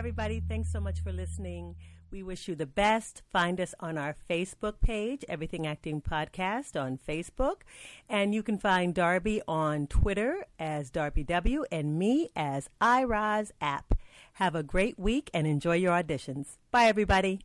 [0.06, 0.40] Everybody.
[0.48, 1.74] Thanks so much for listening.
[2.12, 3.22] We wish you the best.
[3.32, 7.62] Find us on our Facebook page, Everything Acting Podcast on Facebook.
[8.08, 13.94] And you can find Darby on Twitter as Darby W and me as iRoz App.
[14.34, 16.58] Have a great week and enjoy your auditions.
[16.70, 17.40] Bye, everybody.